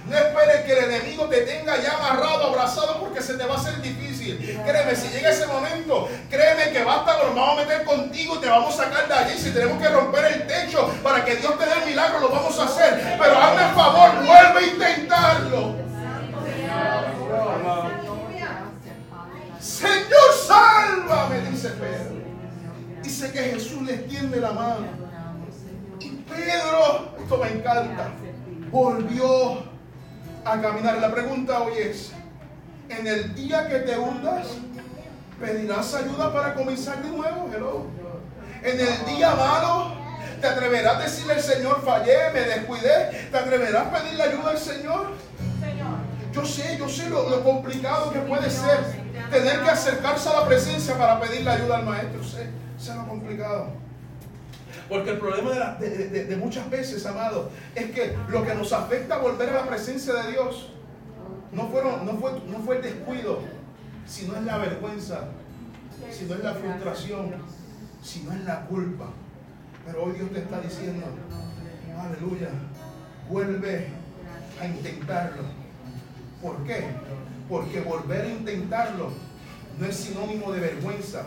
No 0.07 0.15
esperes 0.15 0.61
que 0.65 0.73
el 0.73 0.91
enemigo 0.91 1.25
te 1.25 1.41
tenga 1.41 1.81
ya 1.81 1.93
agarrado, 1.93 2.47
abrazado, 2.47 2.99
porque 2.99 3.23
se 3.23 3.35
te 3.35 3.45
va 3.45 3.55
a 3.55 3.57
hacer 3.57 3.81
difícil. 3.81 4.37
Créeme, 4.63 4.95
si 4.95 5.07
llega 5.07 5.31
ese 5.31 5.47
momento, 5.47 6.07
créeme 6.29 6.71
que 6.71 6.83
basta, 6.83 7.17
nos 7.23 7.33
vamos 7.33 7.57
a 7.57 7.65
meter 7.65 7.83
contigo 7.85 8.35
y 8.35 8.39
te 8.39 8.47
vamos 8.47 8.79
a 8.79 8.83
sacar 8.83 9.07
de 9.07 9.13
allí. 9.15 9.39
Si 9.39 9.49
tenemos 9.49 9.81
que 9.81 9.89
romper 9.89 10.25
el 10.25 10.45
techo 10.45 10.87
para 11.01 11.25
que 11.25 11.37
Dios 11.37 11.57
te 11.57 11.65
dé 11.65 11.71
el 11.81 11.85
milagro, 11.89 12.19
lo 12.19 12.29
vamos 12.29 12.59
a 12.59 12.65
hacer. 12.65 13.17
Pero 13.19 13.41
hazme 13.41 13.63
el 13.63 13.73
favor, 13.73 14.11
vuelve 14.17 14.59
a 14.59 14.67
intentarlo. 14.67 15.75
Señor, 19.59 20.33
sálvame, 20.47 21.41
dice 21.49 21.69
Pedro. 21.69 22.15
Dice 23.01 23.31
que 23.31 23.39
Jesús 23.39 23.81
le 23.81 23.95
extiende 23.95 24.39
la 24.39 24.51
mano. 24.51 25.04
Pedro, 26.35 27.15
esto 27.19 27.37
me 27.37 27.49
encanta, 27.49 28.09
volvió 28.71 29.63
a 30.43 30.61
caminar. 30.61 30.97
La 30.97 31.11
pregunta 31.11 31.61
hoy 31.61 31.73
es, 31.77 32.11
en 32.89 33.07
el 33.07 33.33
día 33.35 33.67
que 33.67 33.79
te 33.79 33.97
hundas, 33.97 34.47
pedirás 35.39 35.93
ayuda 35.95 36.33
para 36.33 36.53
comenzar 36.53 37.01
de 37.01 37.09
nuevo. 37.09 37.49
Hello. 37.53 37.85
En 38.63 38.79
el 38.79 39.05
día 39.05 39.33
malo, 39.35 39.93
te 40.41 40.47
atreverás 40.47 40.97
a 40.97 40.99
decirle 41.03 41.33
al 41.33 41.41
Señor, 41.41 41.81
fallé, 41.83 42.31
me 42.33 42.41
descuidé. 42.41 43.29
Te 43.31 43.37
atreverás 43.37 43.87
a 43.87 43.91
pedirle 43.91 44.23
ayuda 44.23 44.51
al 44.51 44.57
Señor. 44.57 45.07
Yo 46.33 46.45
sé, 46.45 46.77
yo 46.77 46.89
sé 46.89 47.09
lo, 47.09 47.43
complicado 47.43 48.11
que 48.11 48.19
puede 48.19 48.49
ser 48.49 49.05
tener 49.31 49.61
que 49.61 49.69
acercarse 49.69 50.27
a 50.29 50.41
la 50.41 50.45
presencia 50.45 50.97
para 50.97 51.19
pedirle 51.21 51.49
ayuda 51.49 51.77
al 51.77 51.85
Maestro. 51.85 52.23
Sé, 52.23 52.49
sé 52.77 52.93
lo 52.93 53.07
complicado. 53.07 53.84
Porque 54.87 55.11
el 55.11 55.17
problema 55.17 55.77
de, 55.79 56.37
muchas 56.37 56.69
veces, 56.69 57.05
amado, 57.05 57.49
es 57.73 57.91
que 57.91 58.15
lo 58.29 58.45
que 58.45 58.53
nos 58.53 58.71
afecta 58.71 59.17
volver 59.17 59.49
a 59.49 59.53
la 59.53 59.67
presencia 59.67 60.13
de 60.13 60.31
Dios 60.31 60.71
no, 61.51 61.69
fue, 61.69 61.83
no 61.83 62.59
fue 62.59 62.77
el 62.77 62.81
descuido, 62.83 63.39
sino 64.05 64.35
es 64.35 64.43
la 64.43 64.57
vergüenza, 64.57 65.21
sino 66.11 66.35
es 66.35 66.43
la 66.43 66.53
frustración, 66.53 67.33
sino 68.03 68.31
es 68.31 68.43
la 68.43 68.65
culpa. 68.65 69.09
Pero 69.85 70.03
hoy 70.03 70.13
Dios 70.13 70.31
te 70.31 70.39
está 70.39 70.61
diciendo, 70.61 71.05
aleluya, 71.99 72.49
vuelve 73.29 73.87
a 74.59 74.67
intentarlo. 74.67 75.43
¿Por 76.41 76.63
qué? 76.63 76.85
Porque 77.49 77.81
volver 77.81 78.21
a 78.21 78.29
intentarlo 78.29 79.09
no 79.79 79.85
es 79.85 79.95
sinónimo 79.95 80.51
de 80.51 80.59
vergüenza. 80.59 81.23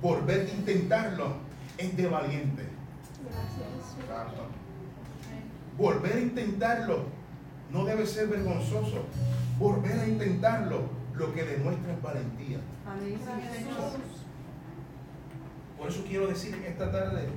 Volver 0.00 0.46
a 0.46 0.50
intentarlo 0.50 1.36
es 1.76 1.96
de 1.96 2.06
valiente. 2.06 2.67
Volver 5.76 6.16
a 6.16 6.20
intentarlo 6.20 7.04
no 7.70 7.84
debe 7.84 8.06
ser 8.06 8.28
vergonzoso. 8.28 9.04
Volver 9.58 9.98
a 9.98 10.06
intentarlo 10.06 10.88
lo 11.14 11.34
que 11.34 11.42
demuestra 11.44 11.92
es 11.92 12.02
valentía. 12.02 12.58
Por 15.76 15.88
eso 15.88 16.04
quiero 16.08 16.26
decir 16.26 16.54
esta 16.66 16.90
tarde, 16.90 17.28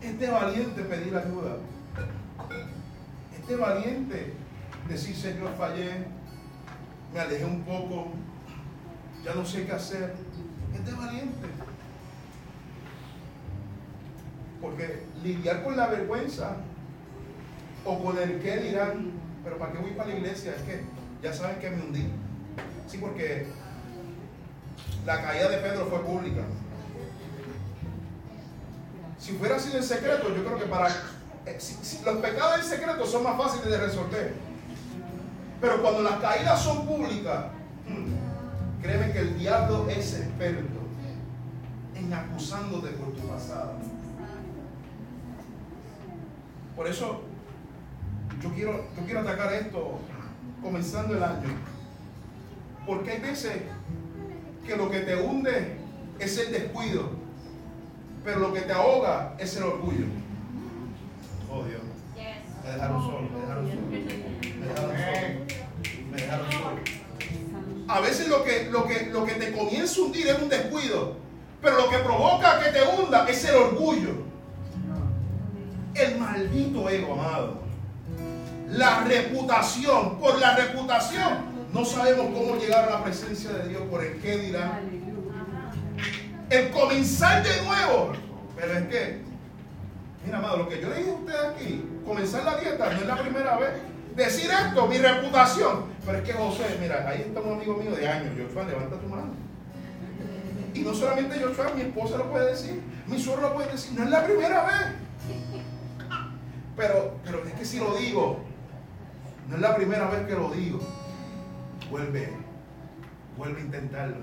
este 0.00 0.30
valiente 0.30 0.82
pedir 0.82 1.16
ayuda. 1.16 1.56
Este 3.38 3.56
valiente 3.56 4.34
decir, 4.88 5.14
Señor, 5.14 5.54
fallé, 5.56 6.06
me 7.12 7.20
alejé 7.20 7.44
un 7.44 7.62
poco, 7.62 8.08
ya 9.24 9.34
no 9.34 9.44
sé 9.44 9.66
qué 9.66 9.72
hacer. 9.72 10.14
Este 10.74 10.92
valiente. 10.92 11.61
Porque 14.62 15.02
lidiar 15.24 15.64
con 15.64 15.76
la 15.76 15.88
vergüenza 15.88 16.56
o 17.84 18.02
con 18.02 18.16
el 18.16 18.38
que 18.40 18.56
dirán, 18.58 19.10
pero 19.42 19.58
¿para 19.58 19.72
qué 19.72 19.78
voy 19.78 19.90
para 19.90 20.10
la 20.10 20.14
iglesia? 20.14 20.54
Es 20.54 20.62
que 20.62 20.82
ya 21.20 21.32
saben 21.34 21.58
que 21.58 21.68
me 21.68 21.82
hundí. 21.82 22.08
Sí, 22.86 22.98
porque 22.98 23.48
la 25.04 25.20
caída 25.20 25.48
de 25.48 25.58
Pedro 25.58 25.86
fue 25.86 25.98
pública. 26.04 26.42
Si 29.18 29.36
hubiera 29.36 29.58
sido 29.58 29.78
en 29.78 29.82
secreto, 29.82 30.34
yo 30.34 30.44
creo 30.44 30.58
que 30.58 30.66
para... 30.66 30.88
Eh, 31.44 31.58
los 32.04 32.16
pecados 32.18 32.60
en 32.60 32.64
secreto 32.64 33.04
son 33.04 33.24
más 33.24 33.36
fáciles 33.36 33.68
de 33.68 33.78
resolver. 33.78 34.34
Pero 35.60 35.82
cuando 35.82 36.02
las 36.02 36.20
caídas 36.20 36.60
son 36.60 36.86
públicas, 36.86 37.46
hmm, 37.88 38.82
créeme 38.82 39.12
que 39.12 39.18
el 39.18 39.38
diablo 39.38 39.88
es 39.88 40.14
experto 40.20 40.78
en 41.94 42.12
acusándote 42.12 42.88
por 42.90 43.12
tu 43.12 43.26
pasado. 43.28 43.74
Por 46.76 46.86
eso 46.88 47.22
yo 48.42 48.50
quiero, 48.54 48.86
yo 48.96 49.04
quiero 49.04 49.20
atacar 49.20 49.52
esto 49.52 50.00
comenzando 50.62 51.14
el 51.16 51.22
año. 51.22 51.48
Porque 52.86 53.12
hay 53.12 53.20
veces 53.20 53.52
que 54.66 54.76
lo 54.76 54.90
que 54.90 55.00
te 55.00 55.16
hunde 55.16 55.76
es 56.18 56.38
el 56.38 56.52
descuido. 56.52 57.10
pero 58.24 58.38
lo 58.38 58.52
que 58.52 58.60
te 58.60 58.72
ahoga 58.72 59.34
es 59.38 59.56
el 59.56 59.64
orgullo. 59.64 60.06
Oh 61.50 61.64
Dios. 61.64 61.82
Me 62.62 62.70
dejaron 62.70 63.02
solo, 63.02 63.22
me 63.22 63.40
dejaron 63.40 63.68
solo. 63.68 63.80
Me 63.90 64.66
dejaron 64.66 64.96
solo. 64.96 66.10
Me 66.10 66.16
dejaron 66.16 66.52
solo. 66.52 66.80
A 67.88 68.00
veces 68.00 68.28
lo 68.28 68.44
que, 68.44 68.70
lo, 68.70 68.86
que, 68.86 69.06
lo 69.06 69.26
que 69.26 69.32
te 69.32 69.52
comienza 69.52 70.00
a 70.00 70.04
hundir 70.04 70.28
es 70.28 70.40
un 70.40 70.48
descuido, 70.48 71.16
pero 71.60 71.76
lo 71.76 71.90
que 71.90 71.98
provoca 71.98 72.60
que 72.60 72.70
te 72.70 72.80
hunda 72.82 73.28
es 73.28 73.44
el 73.44 73.56
orgullo. 73.56 74.31
El 75.94 76.18
maldito 76.18 76.88
ego, 76.88 77.14
amado. 77.14 77.62
La 78.68 79.04
reputación, 79.04 80.18
por 80.18 80.38
la 80.38 80.56
reputación, 80.56 81.52
no 81.72 81.84
sabemos 81.84 82.26
cómo 82.32 82.56
llegar 82.56 82.88
a 82.88 82.98
la 82.98 83.04
presencia 83.04 83.50
de 83.50 83.68
Dios, 83.68 83.82
por 83.90 84.02
el 84.02 84.20
qué 84.20 84.38
dirán. 84.38 84.80
El 86.48 86.70
comenzar 86.70 87.42
de 87.42 87.62
nuevo. 87.62 88.12
Pero 88.56 88.78
es 88.78 88.86
que, 88.86 89.20
mira, 90.24 90.38
amado, 90.38 90.58
lo 90.58 90.68
que 90.68 90.80
yo 90.80 90.88
le 90.88 90.96
dije 90.96 91.10
a 91.10 91.14
usted 91.14 91.34
aquí, 91.50 91.84
comenzar 92.06 92.44
la 92.44 92.56
dieta 92.56 92.92
no 92.92 93.00
es 93.00 93.06
la 93.06 93.16
primera 93.16 93.56
vez. 93.58 93.70
Decir 94.16 94.50
esto, 94.50 94.86
mi 94.86 94.98
reputación. 94.98 95.84
Pero 96.04 96.18
es 96.18 96.24
que 96.24 96.32
José, 96.32 96.76
mira, 96.80 97.06
ahí 97.08 97.24
está 97.26 97.40
un 97.40 97.54
amigo 97.54 97.76
mío 97.76 97.94
de 97.94 98.08
años, 98.08 98.34
Joshua, 98.36 98.64
levanta 98.64 98.96
tu 98.96 99.08
mano. 99.08 99.34
Y 100.74 100.80
no 100.80 100.94
solamente 100.94 101.40
Joshua, 101.40 101.72
mi 101.74 101.82
esposa 101.82 102.16
lo 102.16 102.30
puede 102.30 102.50
decir, 102.50 102.82
mi 103.06 103.18
suegro 103.18 103.48
lo 103.48 103.54
puede 103.54 103.72
decir, 103.72 103.92
no 103.98 104.04
es 104.04 104.10
la 104.10 104.24
primera 104.24 104.64
vez. 104.64 105.02
Pero, 106.76 107.14
pero 107.24 107.44
es 107.44 107.52
que 107.54 107.64
si 107.64 107.78
lo 107.78 107.94
digo, 107.96 108.40
no 109.48 109.56
es 109.56 109.60
la 109.60 109.76
primera 109.76 110.08
vez 110.08 110.26
que 110.26 110.34
lo 110.34 110.50
digo. 110.50 110.80
Vuelve, 111.90 112.32
vuelve 113.36 113.60
a 113.60 113.64
intentarlo. 113.64 114.16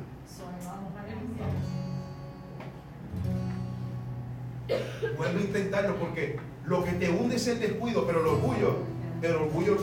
Vuelve 5.18 5.40
a 5.40 5.44
intentarlo 5.44 5.96
porque 5.98 6.40
lo 6.66 6.84
que 6.84 6.92
te 6.94 7.10
hunde 7.10 7.36
es 7.36 7.48
el 7.48 7.60
descuido, 7.60 8.06
pero 8.06 8.22
el 8.22 8.28
orgullo, 8.28 8.78
el 9.22 9.36
orgullo 9.36 9.78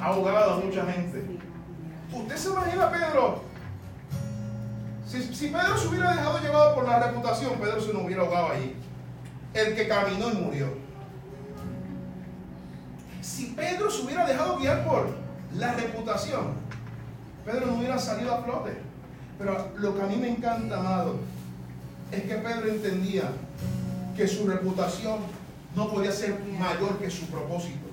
ha 0.00 0.06
ahogado 0.06 0.54
a 0.54 0.56
mucha 0.58 0.84
gente. 0.86 1.22
¿Usted 2.12 2.36
se 2.36 2.50
imagina 2.50 2.90
Pedro? 2.90 3.42
Si, 5.06 5.22
si, 5.34 5.48
Pedro 5.48 5.76
se 5.76 5.88
hubiera 5.88 6.14
dejado 6.14 6.38
llevado 6.40 6.74
por 6.74 6.86
la 6.86 6.98
reputación, 6.98 7.54
Pedro 7.60 7.80
se 7.80 7.92
no 7.92 8.00
hubiera 8.00 8.22
ahogado 8.22 8.52
allí. 8.52 8.74
El 9.54 9.74
que 9.74 9.88
caminó 9.88 10.30
y 10.30 10.34
murió. 10.34 10.81
Si 13.22 13.46
Pedro 13.56 13.88
se 13.88 14.02
hubiera 14.02 14.26
dejado 14.26 14.58
guiar 14.58 14.84
por 14.84 15.08
la 15.56 15.74
reputación, 15.74 16.54
Pedro 17.46 17.66
no 17.66 17.76
hubiera 17.76 17.96
salido 17.96 18.34
a 18.34 18.42
flote. 18.42 18.72
Pero 19.38 19.70
lo 19.78 19.96
que 19.96 20.02
a 20.02 20.06
mí 20.06 20.16
me 20.16 20.28
encanta, 20.28 20.78
amado, 20.78 21.20
es 22.10 22.22
que 22.22 22.34
Pedro 22.34 22.68
entendía 22.68 23.30
que 24.16 24.26
su 24.26 24.46
reputación 24.46 25.20
no 25.76 25.88
podía 25.88 26.10
ser 26.10 26.38
mayor 26.58 26.98
que 26.98 27.10
su 27.10 27.26
propósito. 27.26 27.86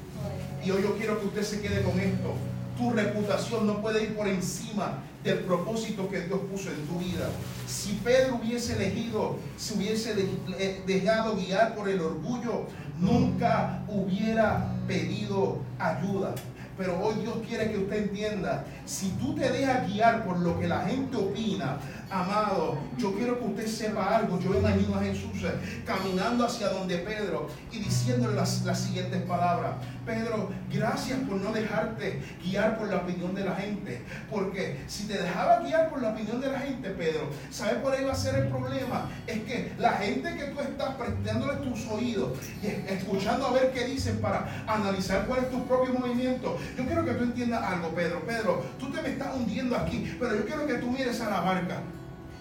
Y 0.65 0.71
hoy 0.71 0.81
yo 0.81 0.97
quiero 0.97 1.19
que 1.19 1.27
usted 1.27 1.43
se 1.43 1.61
quede 1.61 1.83
con 1.83 1.99
esto. 1.99 2.33
Tu 2.77 2.91
reputación 2.91 3.67
no 3.67 3.81
puede 3.81 4.03
ir 4.03 4.15
por 4.15 4.27
encima 4.27 5.03
del 5.23 5.39
propósito 5.39 6.09
que 6.09 6.21
Dios 6.21 6.39
puso 6.51 6.69
en 6.71 6.87
tu 6.87 6.97
vida. 6.97 7.29
Si 7.67 7.93
Pedro 8.03 8.39
hubiese 8.41 8.75
elegido, 8.75 9.37
si 9.57 9.75
hubiese 9.75 10.15
eh, 10.57 10.83
dejado 10.87 11.35
guiar 11.35 11.75
por 11.75 11.87
el 11.87 12.01
orgullo, 12.01 12.65
nunca 12.97 13.83
hubiera 13.87 14.78
pedido 14.89 15.59
ayuda. 15.77 16.33
Pero 16.77 16.99
hoy 16.99 17.15
Dios 17.21 17.35
quiere 17.47 17.69
que 17.71 17.77
usted 17.77 18.03
entienda, 18.03 18.65
si 18.85 19.09
tú 19.11 19.35
te 19.35 19.49
dejas 19.49 19.87
guiar 19.87 20.23
por 20.25 20.39
lo 20.39 20.59
que 20.59 20.67
la 20.67 20.81
gente 20.81 21.15
opina, 21.17 21.77
Amado, 22.11 22.75
yo 22.97 23.13
quiero 23.13 23.37
que 23.37 23.45
usted 23.45 23.67
sepa 23.67 24.17
algo. 24.17 24.39
Yo 24.39 24.55
imagino 24.55 24.95
a 24.95 25.03
Jesús 25.03 25.43
eh, 25.43 25.83
caminando 25.85 26.43
hacia 26.43 26.69
donde 26.69 26.97
Pedro 26.97 27.47
y 27.71 27.77
diciéndole 27.77 28.35
las, 28.35 28.63
las, 28.65 28.79
siguientes 28.79 29.21
palabras. 29.23 29.75
Pedro, 30.07 30.49
gracias 30.73 31.19
por 31.19 31.39
no 31.39 31.51
dejarte 31.51 32.19
guiar 32.43 32.79
por 32.79 32.87
la 32.87 32.97
opinión 32.97 33.35
de 33.35 33.45
la 33.45 33.55
gente. 33.55 34.01
Porque 34.31 34.79
si 34.87 35.05
te 35.05 35.19
dejaba 35.19 35.59
guiar 35.59 35.91
por 35.91 36.01
la 36.01 36.09
opinión 36.09 36.41
de 36.41 36.51
la 36.51 36.59
gente, 36.59 36.89
Pedro, 36.89 37.29
¿sabes 37.51 37.75
por 37.75 37.93
ahí 37.93 38.03
va 38.03 38.13
a 38.13 38.15
ser 38.15 38.33
el 38.43 38.47
problema? 38.47 39.07
Es 39.27 39.43
que 39.43 39.71
la 39.77 39.91
gente 39.91 40.35
que 40.35 40.45
tú 40.45 40.61
estás 40.61 40.95
prestándole 40.95 41.57
tus 41.57 41.85
oídos 41.89 42.39
y 42.63 42.91
escuchando 42.91 43.45
a 43.45 43.51
ver 43.51 43.71
qué 43.71 43.85
dicen 43.85 44.19
para 44.19 44.63
analizar 44.65 45.27
cuál 45.27 45.41
es 45.41 45.51
tu 45.51 45.63
propio 45.67 45.93
movimiento. 45.93 46.57
Yo 46.75 46.85
quiero 46.85 47.05
que 47.05 47.11
tú 47.11 47.25
entiendas 47.25 47.61
algo, 47.61 47.89
Pedro. 47.89 48.25
Pedro, 48.25 48.63
tú 48.79 48.91
te 48.91 48.99
me 48.99 49.09
estás 49.09 49.35
hundiendo 49.35 49.77
aquí, 49.77 50.17
pero 50.19 50.35
yo 50.35 50.45
quiero 50.47 50.65
que 50.65 50.73
tú 50.75 50.89
mires 50.89 51.21
a 51.21 51.29
la 51.29 51.41
barca. 51.41 51.83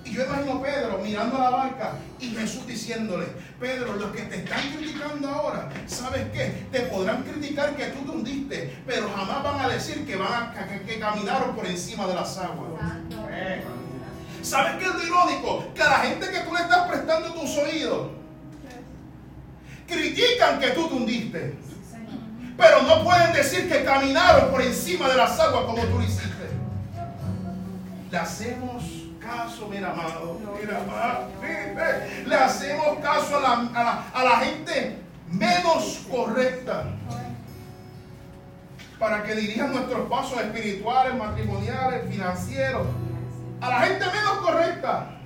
Y 0.04 0.12
yo 0.12 0.24
imagino 0.24 0.54
a 0.54 0.62
Pedro 0.62 0.98
mirando 1.02 1.36
a 1.36 1.40
la 1.40 1.50
barca 1.50 1.92
y 2.18 2.30
Jesús 2.30 2.66
diciéndole, 2.66 3.26
Pedro, 3.60 3.94
los 3.96 4.10
que 4.12 4.22
te 4.22 4.36
están 4.36 4.60
criticando 4.76 5.28
ahora, 5.28 5.68
¿sabes 5.86 6.26
qué? 6.32 6.66
Te 6.72 6.80
podrán 6.82 7.22
criticar 7.24 7.76
que 7.76 7.86
tú 7.86 8.04
te 8.04 8.10
hundiste, 8.16 8.78
pero 8.86 9.10
jamás 9.14 9.42
van 9.42 9.60
a 9.60 9.68
decir 9.68 10.06
que, 10.06 10.16
van 10.16 10.32
a, 10.32 10.84
que, 10.86 10.98
caminaron 10.98 11.54
por 11.54 11.66
encima 11.66 12.06
de 12.06 12.14
las 12.14 12.38
aguas. 12.38 12.70
¿Sabes 14.42 14.76
qué 14.76 14.84
es 14.84 14.94
lo 14.94 15.02
irónico? 15.04 15.74
Que 15.74 15.82
a 15.82 15.90
la 15.90 15.98
gente 15.98 16.30
que 16.30 16.40
tú 16.40 16.54
le 16.54 16.60
estás 16.60 16.88
prestando 16.88 17.34
tus 17.34 17.56
oídos, 17.58 18.08
critican 19.86 20.58
que 20.60 20.68
tú 20.68 20.88
te 20.88 20.94
hundiste. 20.94 21.54
Pero 22.56 22.82
no 22.82 23.04
pueden 23.04 23.32
decir 23.32 23.68
que 23.68 23.84
caminaron 23.84 24.50
por 24.50 24.62
encima 24.62 25.08
de 25.08 25.16
las 25.16 25.38
aguas 25.38 25.64
como 25.64 25.82
tú 25.82 25.98
lo 25.98 26.02
hiciste. 26.02 26.48
Le 28.10 28.18
hacemos 28.18 28.97
caso, 29.28 29.68
mira, 29.68 29.90
amado. 29.90 30.40
Mira. 30.60 32.08
Le 32.26 32.34
hacemos 32.34 32.98
caso 33.00 33.36
a 33.36 33.40
la, 33.40 34.04
a 34.12 34.24
la 34.24 34.36
gente 34.38 34.98
menos 35.30 36.06
correcta 36.10 36.84
para 38.98 39.22
que 39.22 39.34
dirijan 39.34 39.72
nuestros 39.72 40.08
pasos 40.08 40.40
espirituales, 40.40 41.14
matrimoniales, 41.14 42.08
financieros. 42.10 42.86
A 43.60 43.68
la 43.68 43.80
gente 43.82 44.04
menos 44.06 44.38
correcta. 44.38 45.17